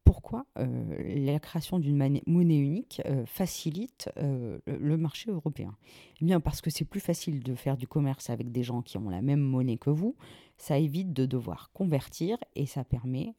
pourquoi 0.04 0.46
euh, 0.58 1.16
la 1.24 1.38
création 1.38 1.78
d'une 1.78 1.96
monnaie 2.26 2.58
unique 2.58 3.02
euh, 3.06 3.24
facilite 3.26 4.10
euh, 4.16 4.58
le 4.66 4.96
marché 4.96 5.30
européen? 5.30 5.76
Eh 6.20 6.24
bien 6.24 6.40
parce 6.40 6.60
que 6.60 6.70
c'est 6.70 6.84
plus 6.84 7.00
facile 7.00 7.42
de 7.42 7.54
faire 7.54 7.76
du 7.76 7.86
commerce 7.86 8.30
avec 8.30 8.50
des 8.52 8.62
gens 8.62 8.82
qui 8.82 8.98
ont 8.98 9.08
la 9.08 9.22
même 9.22 9.40
monnaie 9.40 9.78
que 9.78 9.90
vous, 9.90 10.16
ça 10.58 10.78
évite 10.78 11.12
de 11.12 11.26
devoir 11.26 11.70
convertir 11.72 12.38
et 12.54 12.66
ça 12.66 12.84
permet 12.84 13.34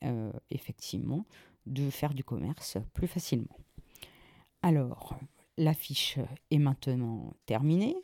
effectivement 0.50 1.26
de 1.66 1.90
faire 1.90 2.14
du 2.14 2.24
commerce 2.24 2.78
plus 2.94 3.08
facilement. 3.08 3.58
Alors, 4.62 5.18
l'affiche 5.58 6.20
est 6.52 6.58
maintenant 6.58 7.34
terminée 7.46 7.96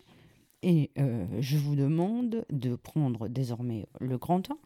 et 0.61 0.91
je 0.95 1.57
vous 1.57 1.75
demande 1.75 2.45
de 2.49 2.75
prendre 2.75 3.27
désormais 3.27 3.87
le 3.99 4.17
grand 4.17 4.49
1 4.49 4.57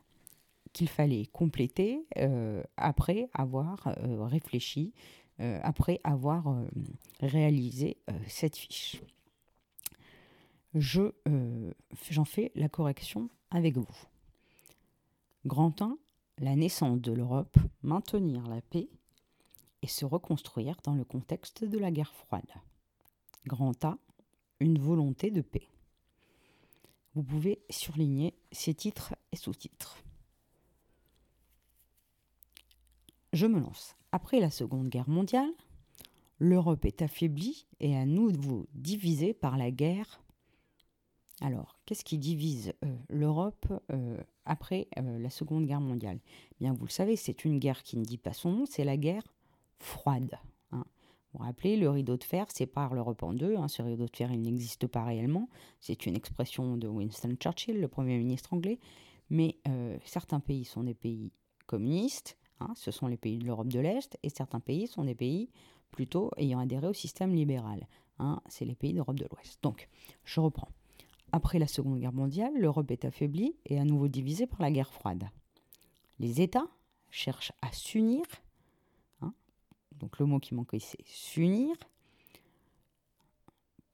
qu'il 0.74 0.90
fallait 0.90 1.28
compléter 1.28 2.06
euh, 2.18 2.64
après 2.78 3.30
avoir 3.34 3.88
euh, 3.88 4.26
réfléchi, 4.26 4.94
euh, 5.40 5.60
après 5.64 6.00
avoir 6.04 6.44
réalisé 7.22 7.98
cette 8.28 8.58
fiche. 8.58 9.02
Je, 10.74 11.12
j'en 12.10 12.26
fais 12.26 12.52
la 12.56 12.68
correction 12.68 13.30
avec 13.52 13.78
vous. 13.78 13.88
Grand 15.46 15.82
1, 15.82 15.98
la 16.40 16.56
naissance 16.56 17.00
de 17.00 17.12
l'Europe, 17.12 17.58
maintenir 17.84 18.48
la 18.48 18.62
paix 18.62 18.90
et 19.84 19.88
se 19.88 20.06
reconstruire 20.06 20.78
dans 20.84 20.96
le 20.96 21.04
contexte 21.04 21.64
de 21.64 21.78
la 21.78 21.92
guerre 21.92 22.14
froide. 22.14 22.50
Grand 23.46 23.84
A, 23.86 23.98
une 24.60 24.80
volonté 24.80 25.30
de 25.30 25.42
paix. 25.42 25.68
Vous 27.14 27.24
pouvez 27.24 27.62
surligner 27.70 28.34
ces 28.52 28.74
titres 28.74 29.14
et 29.32 29.36
sous-titres. 29.36 29.98
Je 33.34 33.48
me 33.48 33.60
lance. 33.60 33.96
Après 34.12 34.40
la 34.40 34.52
Seconde 34.52 34.90
Guerre 34.90 35.10
mondiale, 35.10 35.50
l'Europe 36.38 36.86
est 36.86 37.02
affaiblie 37.02 37.66
et 37.80 37.98
à 37.98 38.06
nouveau 38.06 38.68
divisée 38.76 39.34
par 39.34 39.58
la 39.58 39.72
guerre. 39.72 40.22
Alors, 41.42 41.80
qu'est-ce 41.86 42.06
qui 42.06 42.20
divise 42.20 42.74
euh, 42.86 42.96
l'Europe 43.10 43.66
euh, 43.92 44.22
après 44.46 44.88
euh, 45.00 45.18
la 45.18 45.32
Seconde 45.32 45.66
Guerre 45.66 45.82
mondiale? 45.82 46.20
Bien, 46.60 46.74
vous 46.74 46.86
le 46.86 46.92
savez, 46.92 47.16
c'est 47.16 47.44
une 47.44 47.58
guerre 47.58 47.82
qui 47.82 47.98
ne 47.98 48.06
dit 48.06 48.20
pas 48.20 48.34
son 48.34 48.52
nom, 48.52 48.66
c'est 48.68 48.84
la 48.84 48.98
guerre 48.98 49.34
froide. 49.80 50.38
Hein. 50.72 50.86
Vous 51.32 51.40
vous 51.40 51.44
rappelez, 51.44 51.76
le 51.76 51.90
rideau 51.90 52.18
de 52.18 52.24
fer 52.24 52.46
sépare 52.52 52.94
l'Europe 52.94 53.24
en 53.24 53.34
deux. 53.34 53.56
Hein. 53.56 53.68
Ce 53.68 53.82
rideau 53.82 54.06
de 54.06 54.16
fer, 54.16 54.30
n'existe 54.30 54.86
pas 54.86 55.04
réellement. 55.04 55.50
C'est 55.80 56.06
une 56.06 56.16
expression 56.16 56.78
de 56.78 56.88
Winston 56.88 57.36
Churchill, 57.40 57.82
le 57.82 57.88
Premier 57.88 58.20
ministre 58.20 58.54
anglais. 58.54 58.80
Mais 59.32 59.58
certains 60.06 60.40
pays 60.40 60.66
sont 60.66 60.84
des 60.84 60.94
pays 60.94 61.32
communistes, 61.66 62.38
Hein, 62.64 62.74
ce 62.76 62.92
sont 62.92 63.08
les 63.08 63.18
pays 63.18 63.38
de 63.38 63.46
l'Europe 63.46 63.68
de 63.68 63.80
l'Est, 63.80 64.18
et 64.24 64.30
certains 64.30 64.62
pays 64.62 64.88
sont 64.88 65.04
des 65.04 65.16
pays 65.16 65.50
plutôt 65.92 66.32
ayant 66.38 66.60
adhéré 66.60 66.88
au 66.88 66.94
système 66.94 67.36
libéral. 67.36 67.88
Hein, 68.20 68.42
c'est 68.48 68.64
les 68.64 68.76
pays 68.76 68.94
d'Europe 68.94 69.20
de 69.20 69.28
l'Ouest. 69.30 69.60
Donc, 69.62 69.90
je 70.24 70.40
reprends. 70.40 70.70
Après 71.34 71.60
la 71.60 71.68
Seconde 71.68 72.00
Guerre 72.00 72.14
mondiale, 72.14 72.54
l'Europe 72.56 72.90
est 72.92 73.06
affaiblie 73.06 73.56
et 73.66 73.80
à 73.80 73.84
nouveau 73.84 74.08
divisée 74.08 74.48
par 74.48 74.62
la 74.62 74.72
guerre 74.72 74.94
froide. 74.94 75.30
Les 76.20 76.42
États 76.42 76.68
cherchent 77.10 77.52
à 77.62 77.72
s'unir. 77.74 78.24
Hein, 79.22 79.34
donc 80.00 80.20
le 80.20 80.26
mot 80.26 80.40
qui 80.40 80.54
manque 80.54 80.76
c'est 80.80 81.06
s'unir 81.06 81.76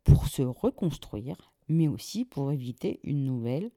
pour 0.03 0.27
se 0.27 0.41
reconstruire, 0.41 1.51
mais 1.69 1.87
aussi 1.87 2.25
pour 2.25 2.51
éviter 2.51 2.99
une 3.03 3.23
nouvelle 3.25 3.71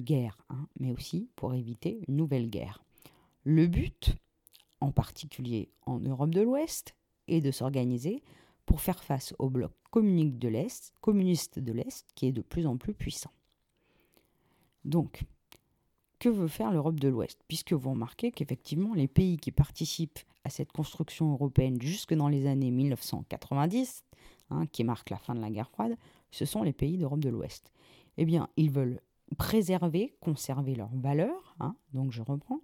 guerre, 0.00 0.44
mais 0.78 0.92
aussi 0.92 1.30
pour 1.36 1.54
éviter 1.54 2.02
une 2.08 2.16
nouvelle 2.16 2.50
guerre. 2.50 2.82
Le 3.44 3.66
but, 3.66 4.14
en 4.80 4.92
particulier 4.92 5.70
en 5.86 5.98
Europe 5.98 6.30
de 6.30 6.42
l'Ouest, 6.42 6.94
est 7.28 7.40
de 7.40 7.50
s'organiser 7.50 8.22
pour 8.66 8.80
faire 8.80 9.02
face 9.02 9.34
au 9.38 9.48
bloc 9.48 9.72
communiste 9.90 10.38
de 10.38 10.48
l'Est, 10.48 10.92
communiste 11.00 11.58
de 11.58 11.72
l'Est, 11.72 12.06
qui 12.14 12.26
est 12.26 12.32
de 12.32 12.42
plus 12.42 12.66
en 12.66 12.76
plus 12.76 12.94
puissant. 12.94 13.32
Donc, 14.84 15.24
que 16.18 16.28
veut 16.28 16.48
faire 16.48 16.70
l'Europe 16.70 17.00
de 17.00 17.08
l'Ouest? 17.08 17.40
Puisque 17.48 17.72
vous 17.72 17.90
remarquez 17.90 18.30
qu'effectivement, 18.30 18.94
les 18.94 19.08
pays 19.08 19.38
qui 19.38 19.52
participent 19.52 20.20
à 20.44 20.50
cette 20.50 20.72
construction 20.72 21.32
européenne 21.32 21.80
jusque 21.80 22.14
dans 22.14 22.28
les 22.28 22.46
années 22.46 22.70
1990, 22.70 24.04
hein, 24.50 24.66
qui 24.66 24.84
marquent 24.84 25.10
la 25.10 25.18
fin 25.18 25.34
de 25.34 25.40
la 25.40 25.50
guerre 25.50 25.70
froide, 25.70 25.96
ce 26.30 26.44
sont 26.44 26.62
les 26.62 26.72
pays 26.72 26.98
d'Europe 26.98 27.20
de 27.20 27.30
l'Ouest. 27.30 27.72
Eh 28.16 28.24
bien, 28.24 28.48
ils 28.56 28.70
veulent 28.70 29.00
préserver, 29.36 30.14
conserver 30.20 30.74
leurs 30.74 30.94
valeurs. 30.94 31.56
Hein, 31.60 31.74
donc 31.94 32.12
je 32.12 32.22
reprends. 32.22 32.60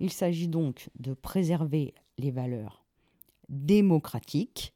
Il 0.00 0.12
s'agit 0.12 0.48
donc 0.48 0.90
de 0.98 1.14
préserver 1.14 1.94
les 2.18 2.30
valeurs 2.30 2.84
démocratiques, 3.48 4.74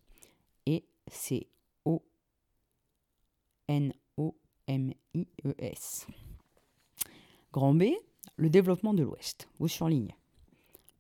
Et 0.66 0.86
c'est 1.08 1.48
O-N-O-M-I-E-S. 1.86 2.06
Grand 7.52 7.74
B, 7.74 7.86
le 8.38 8.50
développement 8.50 8.94
de 8.94 9.04
l'Ouest. 9.04 9.50
Vous 9.60 9.68
surlignez. 9.68 10.16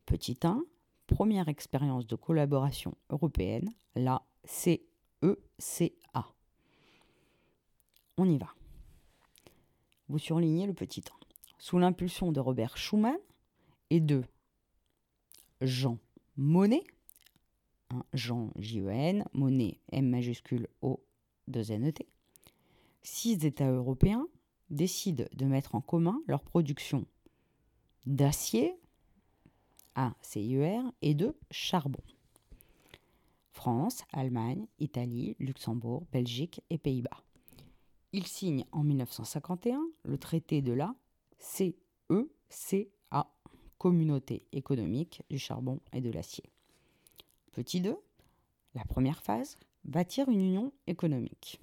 Petit 0.05 0.37
1, 0.41 0.65
première 1.15 1.47
expérience 1.47 2.05
de 2.05 2.17
collaboration 2.17 2.93
européenne, 3.09 3.71
la 3.95 4.21
CECA. 4.43 4.83
On 8.17 8.29
y 8.29 8.37
va. 8.37 8.53
Vous 10.09 10.19
surlignez 10.19 10.67
le 10.67 10.73
petit 10.73 10.99
1. 10.99 11.13
Sous 11.57 11.79
l'impulsion 11.79 12.33
de 12.33 12.41
Robert 12.41 12.75
Schuman 12.75 13.15
et 13.91 14.01
de 14.01 14.25
Jean 15.61 15.99
Monnet, 16.35 16.83
hein, 17.91 18.03
Jean 18.13 18.51
J-E-N, 18.57 19.23
Monnet 19.31 19.79
M 19.93 20.09
majuscule 20.09 20.67
O 20.81 21.01
2 21.47 21.71
N-E-T, 21.71 22.05
six 23.03 23.45
États 23.45 23.71
européens 23.71 24.27
décident 24.69 25.23
de 25.31 25.45
mettre 25.45 25.75
en 25.75 25.81
commun 25.81 26.21
leur 26.27 26.43
production 26.43 27.05
d'acier, 28.05 28.75
ACIER 29.95 30.81
et 31.01 31.15
de 31.15 31.35
charbon. 31.51 32.01
France, 33.51 34.03
Allemagne, 34.13 34.67
Italie, 34.79 35.35
Luxembourg, 35.39 36.05
Belgique 36.11 36.61
et 36.69 36.77
Pays-Bas. 36.77 37.23
Il 38.11 38.27
signe 38.27 38.65
en 38.71 38.83
1951 38.83 39.81
le 40.03 40.17
traité 40.17 40.61
de 40.61 40.73
la 40.73 40.93
CECA, 41.39 41.75
Communauté 43.77 44.45
économique 44.51 45.21
du 45.29 45.37
charbon 45.37 45.79
et 45.93 46.01
de 46.01 46.09
l'acier. 46.09 46.45
Petit 47.51 47.81
2, 47.81 47.95
la 48.73 48.85
première 48.85 49.21
phase, 49.21 49.57
bâtir 49.83 50.29
une 50.29 50.41
union 50.41 50.73
économique. 50.87 51.59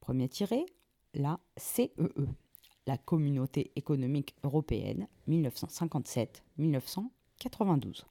Premier 0.00 0.28
tiré, 0.28 0.66
la 1.14 1.40
CEE, 1.56 1.92
e 1.98 2.28
la 2.88 2.96
Communauté 2.96 3.70
économique 3.76 4.34
européenne 4.42 5.06
1957-1992. 5.28 8.06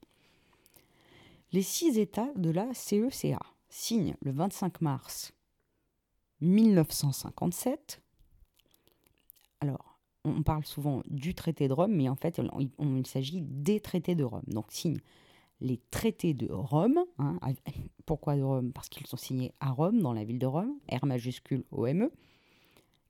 Les 1.51 1.63
six 1.63 1.97
États 1.97 2.31
de 2.35 2.51
la 2.51 2.71
CECA 2.75 3.39
signent 3.69 4.15
le 4.21 4.31
25 4.31 4.81
mars 4.81 5.33
1957. 6.41 8.03
Alors, 9.61 9.97
on 10.23 10.43
parle 10.43 10.63
souvent 10.63 11.01
du 11.07 11.33
traité 11.33 11.67
de 11.67 11.73
Rome, 11.73 11.95
mais 11.95 12.07
en 12.07 12.15
fait, 12.15 12.39
il, 12.79 13.07
s'agit 13.07 13.41
des 13.41 13.79
traités 13.79 14.13
de 14.13 14.25
Rome. 14.25 14.43
Donc, 14.45 14.71
signent 14.71 15.01
les 15.59 15.81
traités 15.89 16.35
de 16.35 16.51
Rome. 16.51 17.03
Hein, 17.17 17.39
pourquoi 18.05 18.35
de 18.35 18.43
Rome? 18.43 18.73
Parce 18.73 18.89
qu'ils 18.89 19.07
sont 19.07 19.17
signés 19.17 19.53
à 19.59 19.71
Rome, 19.71 20.03
dans 20.03 20.13
la 20.13 20.23
ville 20.23 20.37
de 20.37 20.45
Rome, 20.45 20.77
R 20.91 21.07
majuscule 21.07 21.63
OME 21.71 22.11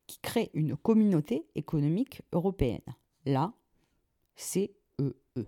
qui 0.08 0.20
crée 0.20 0.50
une 0.54 0.76
communauté 0.76 1.46
économique 1.56 2.22
européenne, 2.32 2.96
la 3.26 3.54
CEE. 4.36 4.72
E. 5.00 5.46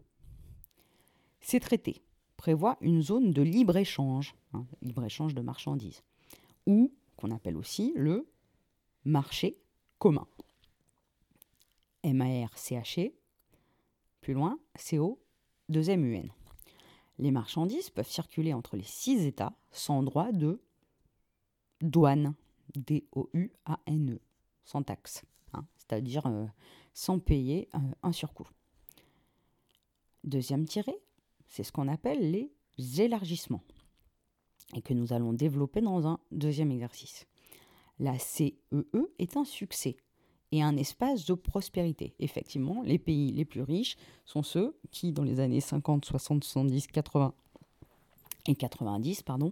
Ces 1.39 1.60
traités 1.60 2.04
prévoient 2.38 2.78
une 2.82 3.02
zone 3.02 3.32
de 3.32 3.41
libre-échange, 3.41 4.36
hein, 4.54 4.67
libre-échange 4.82 5.34
de 5.34 5.41
marchandises, 5.41 6.04
ou 6.67 6.93
qu'on 7.15 7.32
appelle 7.32 7.58
aussi 7.58 7.93
le 7.95 8.30
marché 9.06 9.58
commun. 9.98 10.28
M-A-R-C-H-E, 12.04 13.12
plus 14.22 14.34
loin, 14.34 14.60
C-O, 14.76 15.19
2-M-U-N. 15.69 16.32
Les 17.17 17.32
marchandises 17.32 17.89
peuvent 17.89 18.10
circuler 18.10 18.54
entre 18.54 18.78
les 18.78 18.84
six 18.84 19.26
États 19.26 19.54
sans 19.72 20.04
droit 20.04 20.32
de 20.32 20.62
douane, 21.82 22.36
D-O-U-A-N-E, 22.76 24.19
sans 24.69 24.84
taxe, 24.84 25.23
hein, 25.53 25.65
c'est-à-dire 25.77 26.27
euh, 26.27 26.45
sans 26.93 27.17
payer 27.17 27.69
euh, 27.73 27.79
un 28.03 28.12
surcoût. 28.12 28.47
Deuxième 30.23 30.65
tiré, 30.65 30.93
c'est 31.47 31.63
ce 31.63 31.71
qu'on 31.71 31.88
appelle 31.88 32.29
les 32.29 33.01
élargissements 33.01 33.63
et 34.75 34.84
que 34.84 34.93
nous 34.93 35.12
allons 35.12 35.34
développer 35.34 35.82
dans 35.82 36.05
un 36.05 36.19
deuxième 36.32 36.71
exercice. 36.71 37.25
La 37.97 38.19
CEE 38.19 38.60
e 38.71 39.12
est 39.17 39.38
un 39.38 39.43
succès 39.43 39.97
et 40.51 40.62
un 40.62 40.77
espace 40.77 41.25
de 41.25 41.34
prospérité. 41.34 42.13
Effectivement, 42.19 42.84
les 42.84 42.99
pays 42.99 43.32
les 43.32 43.45
plus 43.45 43.63
riches 43.63 43.97
sont 44.25 44.43
ceux 44.43 44.79
qui, 44.91 45.12
dans 45.13 45.23
les 45.23 45.39
années 45.39 45.62
50, 45.62 46.05
60, 46.05 46.43
70, 46.43 46.88
80 46.88 47.34
et 48.47 48.55
90, 48.55 49.23
pardon, 49.23 49.51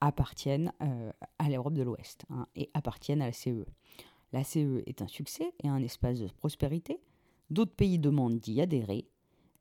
appartiennent 0.00 0.72
euh, 0.80 1.12
à 1.38 1.50
l'Europe 1.50 1.74
de 1.74 1.82
l'Ouest 1.82 2.24
hein, 2.30 2.46
et 2.56 2.70
appartiennent 2.72 3.20
à 3.20 3.26
la 3.26 3.32
CE. 3.32 3.66
La 4.34 4.42
CE 4.42 4.82
est 4.86 5.00
un 5.00 5.06
succès 5.06 5.52
et 5.62 5.68
un 5.68 5.80
espace 5.80 6.18
de 6.18 6.26
prospérité. 6.26 6.98
D'autres 7.50 7.76
pays 7.76 8.00
demandent 8.00 8.40
d'y 8.40 8.60
adhérer. 8.60 9.06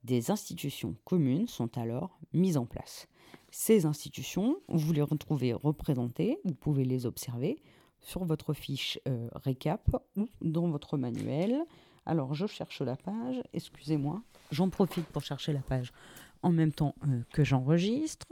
Des 0.04 0.32
institutions 0.32 0.96
communes 1.06 1.48
sont 1.48 1.78
alors 1.78 2.18
mises 2.34 2.58
en 2.58 2.66
place. 2.66 3.08
Ces 3.52 3.86
institutions, 3.86 4.58
vous 4.70 4.92
les 4.92 5.04
retrouvez 5.04 5.54
représentées, 5.54 6.40
vous 6.44 6.56
pouvez 6.56 6.86
les 6.86 7.06
observer 7.06 7.60
sur 8.02 8.26
votre 8.26 8.56
fiche 8.56 9.00
euh, 9.08 9.30
récap 9.36 9.96
ou 10.18 10.28
dans 10.42 10.68
votre 10.68 10.98
manuel. 10.98 11.64
Alors, 12.08 12.34
je 12.34 12.48
cherche 12.48 12.82
la 12.82 12.96
page, 12.96 13.44
excusez-moi, 13.54 14.24
j'en 14.50 14.70
profite 14.70 15.06
pour 15.06 15.22
chercher 15.22 15.54
la 15.54 15.62
page 15.62 15.94
en 16.42 16.52
même 16.52 16.72
temps 16.72 16.96
euh, 17.08 17.22
que 17.32 17.44
j'enregistre. 17.44 18.26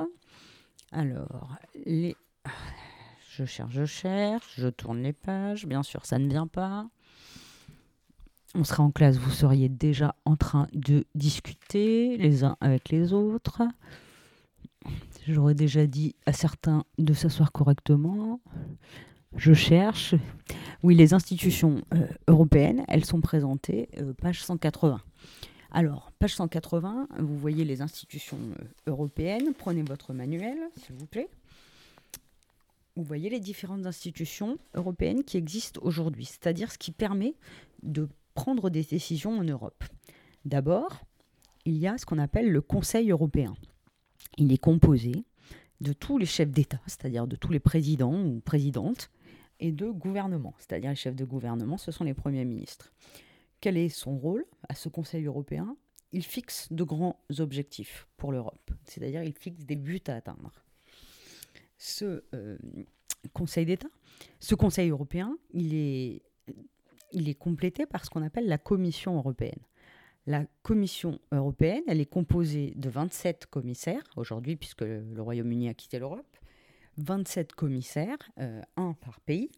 Alors, 0.91 1.49
les... 1.85 2.15
je 3.37 3.45
cherche, 3.45 3.73
je 3.73 3.85
cherche, 3.85 4.53
je 4.57 4.67
tourne 4.67 5.01
les 5.01 5.13
pages, 5.13 5.65
bien 5.65 5.83
sûr, 5.83 6.05
ça 6.05 6.19
ne 6.19 6.27
vient 6.27 6.47
pas. 6.47 6.89
On 8.55 8.65
sera 8.65 8.83
en 8.83 8.91
classe, 8.91 9.15
vous 9.17 9.31
seriez 9.31 9.69
déjà 9.69 10.15
en 10.25 10.35
train 10.35 10.67
de 10.73 11.05
discuter 11.15 12.17
les 12.17 12.43
uns 12.43 12.57
avec 12.59 12.89
les 12.89 13.13
autres. 13.13 13.61
J'aurais 15.27 15.53
déjà 15.53 15.87
dit 15.87 16.15
à 16.25 16.33
certains 16.33 16.83
de 16.97 17.13
s'asseoir 17.13 17.53
correctement. 17.53 18.41
Je 19.37 19.53
cherche. 19.53 20.13
Oui, 20.83 20.95
les 20.95 21.13
institutions 21.13 21.81
euh, 21.93 22.05
européennes, 22.27 22.83
elles 22.89 23.05
sont 23.05 23.21
présentées, 23.21 23.87
euh, 23.97 24.13
page 24.13 24.43
180. 24.43 24.99
Alors, 25.71 26.11
page 26.19 26.35
180, 26.35 27.07
vous 27.19 27.37
voyez 27.37 27.63
les 27.63 27.81
institutions 27.81 28.39
euh, 28.59 28.65
européennes. 28.87 29.53
Prenez 29.57 29.83
votre 29.83 30.11
manuel, 30.11 30.57
s'il 30.75 30.95
vous 30.95 31.05
plaît. 31.05 31.29
Vous 32.95 33.03
voyez 33.03 33.29
les 33.29 33.39
différentes 33.39 33.85
institutions 33.85 34.57
européennes 34.73 35.23
qui 35.23 35.37
existent 35.37 35.79
aujourd'hui, 35.83 36.25
c'est-à-dire 36.25 36.71
ce 36.71 36.77
qui 36.77 36.91
permet 36.91 37.35
de 37.83 38.09
prendre 38.33 38.69
des 38.69 38.83
décisions 38.83 39.37
en 39.37 39.43
Europe. 39.43 39.83
D'abord, 40.45 41.01
il 41.65 41.77
y 41.77 41.87
a 41.87 41.97
ce 41.97 42.05
qu'on 42.05 42.17
appelle 42.17 42.51
le 42.51 42.61
Conseil 42.61 43.11
européen. 43.11 43.55
Il 44.37 44.51
est 44.51 44.57
composé 44.57 45.13
de 45.79 45.93
tous 45.93 46.17
les 46.17 46.25
chefs 46.25 46.51
d'État, 46.51 46.81
c'est-à-dire 46.85 47.27
de 47.27 47.35
tous 47.35 47.51
les 47.51 47.59
présidents 47.59 48.23
ou 48.23 48.39
présidentes 48.39 49.09
et 49.59 49.71
de 49.71 49.89
gouvernement, 49.89 50.53
c'est-à-dire 50.57 50.89
les 50.89 50.95
chefs 50.95 51.15
de 51.15 51.25
gouvernement, 51.25 51.77
ce 51.77 51.91
sont 51.91 52.03
les 52.03 52.13
premiers 52.13 52.45
ministres. 52.45 52.91
Quel 53.61 53.77
est 53.77 53.89
son 53.89 54.17
rôle 54.17 54.45
à 54.67 54.75
ce 54.75 54.89
Conseil 54.89 55.25
européen? 55.25 55.77
Il 56.11 56.23
fixe 56.23 56.67
de 56.71 56.83
grands 56.83 57.19
objectifs 57.39 58.07
pour 58.17 58.31
l'Europe, 58.31 58.71
c'est-à-dire 58.85 59.23
il 59.23 59.33
fixe 59.33 59.63
des 59.65 59.75
buts 59.75 60.03
à 60.07 60.15
atteindre. 60.15 60.51
Ce 61.83 62.23
euh, 62.35 62.59
Conseil 63.33 63.65
d'État, 63.65 63.87
ce 64.39 64.53
Conseil 64.53 64.91
européen, 64.91 65.35
il 65.51 65.73
est, 65.73 66.21
complété 67.39 67.87
par 67.87 68.05
ce 68.05 68.11
qu'on 68.11 68.21
appelle 68.21 68.47
la 68.47 68.59
Commission 68.59 69.15
européenne. 69.15 69.63
La 70.27 70.45
Commission 70.61 71.19
européenne, 71.31 71.81
elle 71.87 71.99
est 71.99 72.05
composée 72.05 72.73
de 72.75 72.87
27 72.87 73.47
commissaires 73.47 74.03
aujourd'hui, 74.15 74.57
puisque 74.57 74.81
le 74.81 75.19
Royaume-Uni 75.23 75.69
a 75.69 75.73
quitté 75.73 75.97
l'Europe, 75.97 76.37
27 76.97 77.53
commissaires, 77.53 78.29
euh, 78.37 78.61
un 78.77 78.93
par 78.93 79.19
pays, 79.19 79.49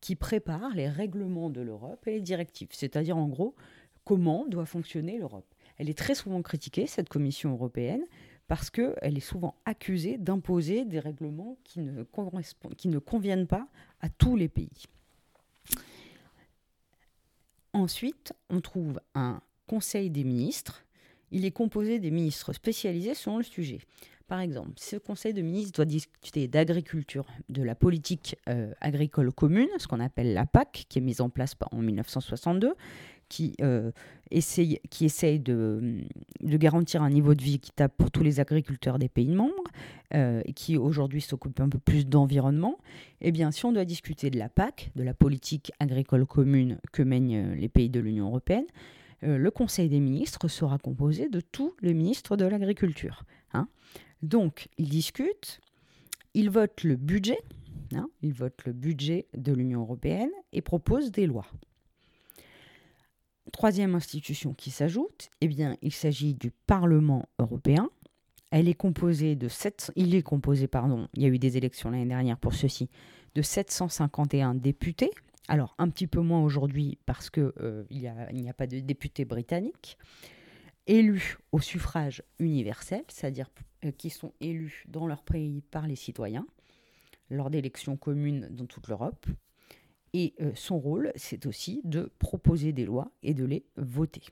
qui 0.00 0.14
préparent 0.14 0.76
les 0.76 0.88
règlements 0.88 1.50
de 1.50 1.62
l'Europe 1.62 2.06
et 2.06 2.12
les 2.12 2.20
directives, 2.20 2.68
c'est-à-dire 2.70 3.16
en 3.16 3.26
gros 3.26 3.56
comment 4.04 4.46
doit 4.46 4.66
fonctionner 4.66 5.18
l'Europe. 5.18 5.52
Elle 5.78 5.90
est 5.90 5.98
très 5.98 6.14
souvent 6.14 6.42
critiquée, 6.42 6.86
cette 6.86 7.08
Commission 7.08 7.50
européenne, 7.50 8.04
parce 8.48 8.70
qu'elle 8.70 9.16
est 9.16 9.20
souvent 9.20 9.54
accusée 9.64 10.18
d'imposer 10.18 10.84
des 10.84 11.00
règlements 11.00 11.56
qui 11.64 11.80
ne, 11.80 12.98
conviennent 12.98 13.46
pas 13.46 13.66
à 14.00 14.08
tous 14.08 14.36
les 14.36 14.48
pays. 14.48 14.84
Ensuite, 17.72 18.32
on 18.48 18.60
trouve 18.60 19.00
un 19.14 19.40
Conseil 19.66 20.10
des 20.10 20.22
ministres. 20.22 20.84
Il 21.32 21.44
est 21.44 21.50
composé 21.50 21.98
des 21.98 22.12
ministres 22.12 22.52
spécialisés 22.52 23.14
selon 23.14 23.38
le 23.38 23.42
sujet. 23.42 23.80
Par 24.28 24.40
exemple, 24.40 24.72
ce 24.76 24.96
Conseil 24.96 25.34
de 25.34 25.42
ministres 25.42 25.72
doit 25.72 25.84
discuter 25.84 26.48
d'agriculture, 26.48 27.26
de 27.48 27.62
la 27.62 27.74
politique 27.74 28.36
euh, 28.48 28.72
agricole 28.80 29.32
commune, 29.32 29.68
ce 29.78 29.86
qu'on 29.86 30.00
appelle 30.00 30.34
la 30.34 30.46
PAC, 30.46 30.86
qui 30.88 30.98
est 30.98 31.02
mise 31.02 31.20
en 31.20 31.30
place 31.30 31.54
en 31.70 31.78
1962, 31.78 32.74
qui, 33.28 33.54
euh, 33.60 33.90
essaye, 34.30 34.80
qui 34.90 35.04
essaye 35.04 35.40
de, 35.40 36.00
de, 36.40 36.56
garantir 36.56 37.02
un 37.02 37.10
niveau 37.10 37.34
de 37.34 37.42
vie 37.42 37.54
équitable 37.54 37.94
pour 37.96 38.10
tous 38.10 38.22
les 38.22 38.40
agriculteurs 38.40 38.98
des 38.98 39.08
pays 39.08 39.34
membres, 39.34 39.64
euh, 40.14 40.42
et 40.44 40.52
qui 40.52 40.76
aujourd'hui 40.76 41.20
s'occupe 41.20 41.60
un 41.60 41.68
peu 41.68 41.78
plus 41.78 42.06
d'environnement. 42.06 42.78
Eh 43.20 43.32
bien, 43.32 43.50
si 43.50 43.64
on 43.64 43.72
doit 43.72 43.84
discuter 43.84 44.30
de 44.30 44.38
la 44.38 44.48
PAC, 44.48 44.90
de 44.96 45.02
la 45.02 45.14
politique 45.14 45.72
agricole 45.80 46.26
commune 46.26 46.78
que 46.92 47.02
mènent 47.02 47.54
les 47.54 47.68
pays 47.68 47.90
de 47.90 48.00
l'Union 48.00 48.26
européenne, 48.28 48.66
le 49.22 49.50
Conseil 49.50 49.88
des 49.88 49.98
ministres 49.98 50.46
sera 50.46 50.76
composé 50.78 51.30
de 51.30 51.40
tous 51.40 51.74
les 51.80 51.94
ministres 51.94 52.36
de 52.36 52.44
l'agriculture. 52.44 53.24
Hein. 53.54 53.66
Donc, 54.22 54.68
ils 54.78 54.88
discutent, 54.88 55.60
ils 56.34 56.50
votent 56.50 56.84
le 56.84 56.96
budget, 56.96 57.38
hein, 57.94 58.08
ils 58.22 58.32
votent 58.32 58.64
le 58.66 58.72
budget 58.72 59.26
de 59.36 59.52
l'Union 59.52 59.80
européenne 59.80 60.30
et 60.52 60.60
proposent 60.60 61.10
des 61.10 61.26
lois. 61.26 61.46
Troisième 63.52 63.94
institution 63.94 64.54
qui 64.54 64.70
s'ajoute, 64.70 65.30
eh 65.40 65.48
bien, 65.48 65.76
il 65.82 65.92
s'agit 65.92 66.34
du 66.34 66.50
Parlement 66.50 67.28
européen. 67.38 67.90
Elle 68.50 68.68
est 68.68 68.74
composée 68.74 69.36
de 69.36 69.48
il 69.96 70.14
est 70.14 70.22
composé, 70.22 70.66
pardon, 70.66 71.08
il 71.14 71.22
y 71.22 71.26
a 71.26 71.28
eu 71.28 71.38
des 71.38 71.56
élections 71.56 71.90
l'année 71.90 72.06
dernière 72.06 72.38
pour 72.38 72.54
ceci, 72.54 72.88
de 73.34 73.42
751 73.42 74.54
députés. 74.54 75.10
Alors 75.48 75.74
un 75.78 75.88
petit 75.88 76.06
peu 76.06 76.20
moins 76.20 76.42
aujourd'hui 76.42 76.98
parce 77.06 77.30
qu'il 77.30 77.52
euh, 77.60 77.84
n'y 77.90 78.08
a, 78.08 78.54
pas 78.54 78.66
de 78.66 78.80
députés 78.80 79.24
britanniques 79.24 79.96
élus 80.86 81.38
au 81.52 81.60
suffrage 81.60 82.22
universel, 82.38 83.04
c'est-à-dire 83.08 83.48
euh, 83.84 83.90
qui 83.92 84.10
sont 84.10 84.32
élus 84.40 84.84
dans 84.88 85.06
leur 85.06 85.22
pays 85.22 85.62
par 85.62 85.86
les 85.86 85.96
citoyens 85.96 86.46
lors 87.30 87.50
d'élections 87.50 87.96
communes 87.96 88.48
dans 88.50 88.66
toute 88.66 88.88
l'Europe. 88.88 89.26
Et 90.12 90.34
euh, 90.40 90.52
son 90.54 90.78
rôle, 90.78 91.12
c'est 91.16 91.46
aussi 91.46 91.80
de 91.84 92.10
proposer 92.18 92.72
des 92.72 92.84
lois 92.84 93.10
et 93.22 93.34
de 93.34 93.44
les 93.44 93.64
voter. 93.76 94.22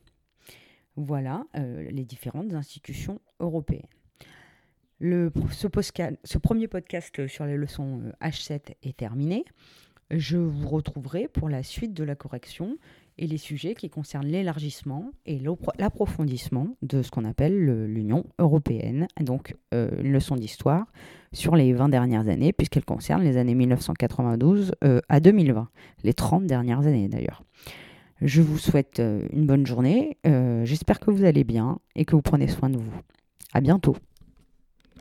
Voilà 0.97 1.47
euh, 1.57 1.91
les 1.91 2.05
différentes 2.05 2.55
institutions 2.55 3.21
européennes. 3.41 3.83
Ce, 5.01 5.69
ce, 6.25 6.39
premier 6.39 6.69
podcast 6.69 7.27
sur 7.27 7.45
les 7.45 7.57
leçons 7.57 8.03
H7 8.23 8.77
est 8.83 8.97
terminé. 8.97 9.45
Je 10.11 10.37
vous 10.37 10.69
retrouverai 10.69 11.29
pour 11.29 11.49
la 11.49 11.63
suite 11.63 11.93
de 11.93 12.05
la 12.05 12.15
correction 12.15 12.79
et 13.19 13.27
les 13.27 13.39
sujets 13.39 13.75
qui 13.75 13.89
concernent 13.89 14.27
l'élargissement 14.27 15.11
et 15.27 15.41
l'approfondissement 15.79 16.77
de 16.83 17.03
ce 17.03 17.11
qu'on 17.11 17.25
appelle 17.25 17.85
l'Union 17.87 18.25
européenne. 18.39 19.07
Donc 19.21 19.55
euh, 19.73 19.91
une 20.03 20.13
leçon 20.13 20.37
d'histoire 20.37 20.87
sur 21.33 21.57
les 21.57 21.73
20 21.73 21.89
dernières 21.89 22.29
années, 22.29 22.53
puisqu'elle 22.53 22.85
concerne 22.85 23.23
les 23.23 23.37
années 23.37 23.55
1992 23.55 24.73
euh, 24.85 25.01
à 25.09 25.21
2020, 25.21 25.69
les 26.03 26.15
30 26.15 26.47
dernières 26.47 26.87
années 26.87 27.09
d'ailleurs. 27.09 27.43
Je 28.21 28.43
vous 28.43 28.59
souhaite 28.59 29.01
euh, 29.01 29.27
une 29.33 29.47
bonne 29.47 29.67
journée, 29.67 30.19
j'espère 30.25 31.01
que 31.01 31.11
vous 31.11 31.25
allez 31.25 31.45
bien 31.45 31.79
et 31.95 32.05
que 32.05 32.17
vous 32.17 32.23
prenez 32.23 32.49
soin 32.49 32.71
de 32.71 32.79
vous. 32.79 32.93
À 33.53 33.61
bientôt. 33.61 33.97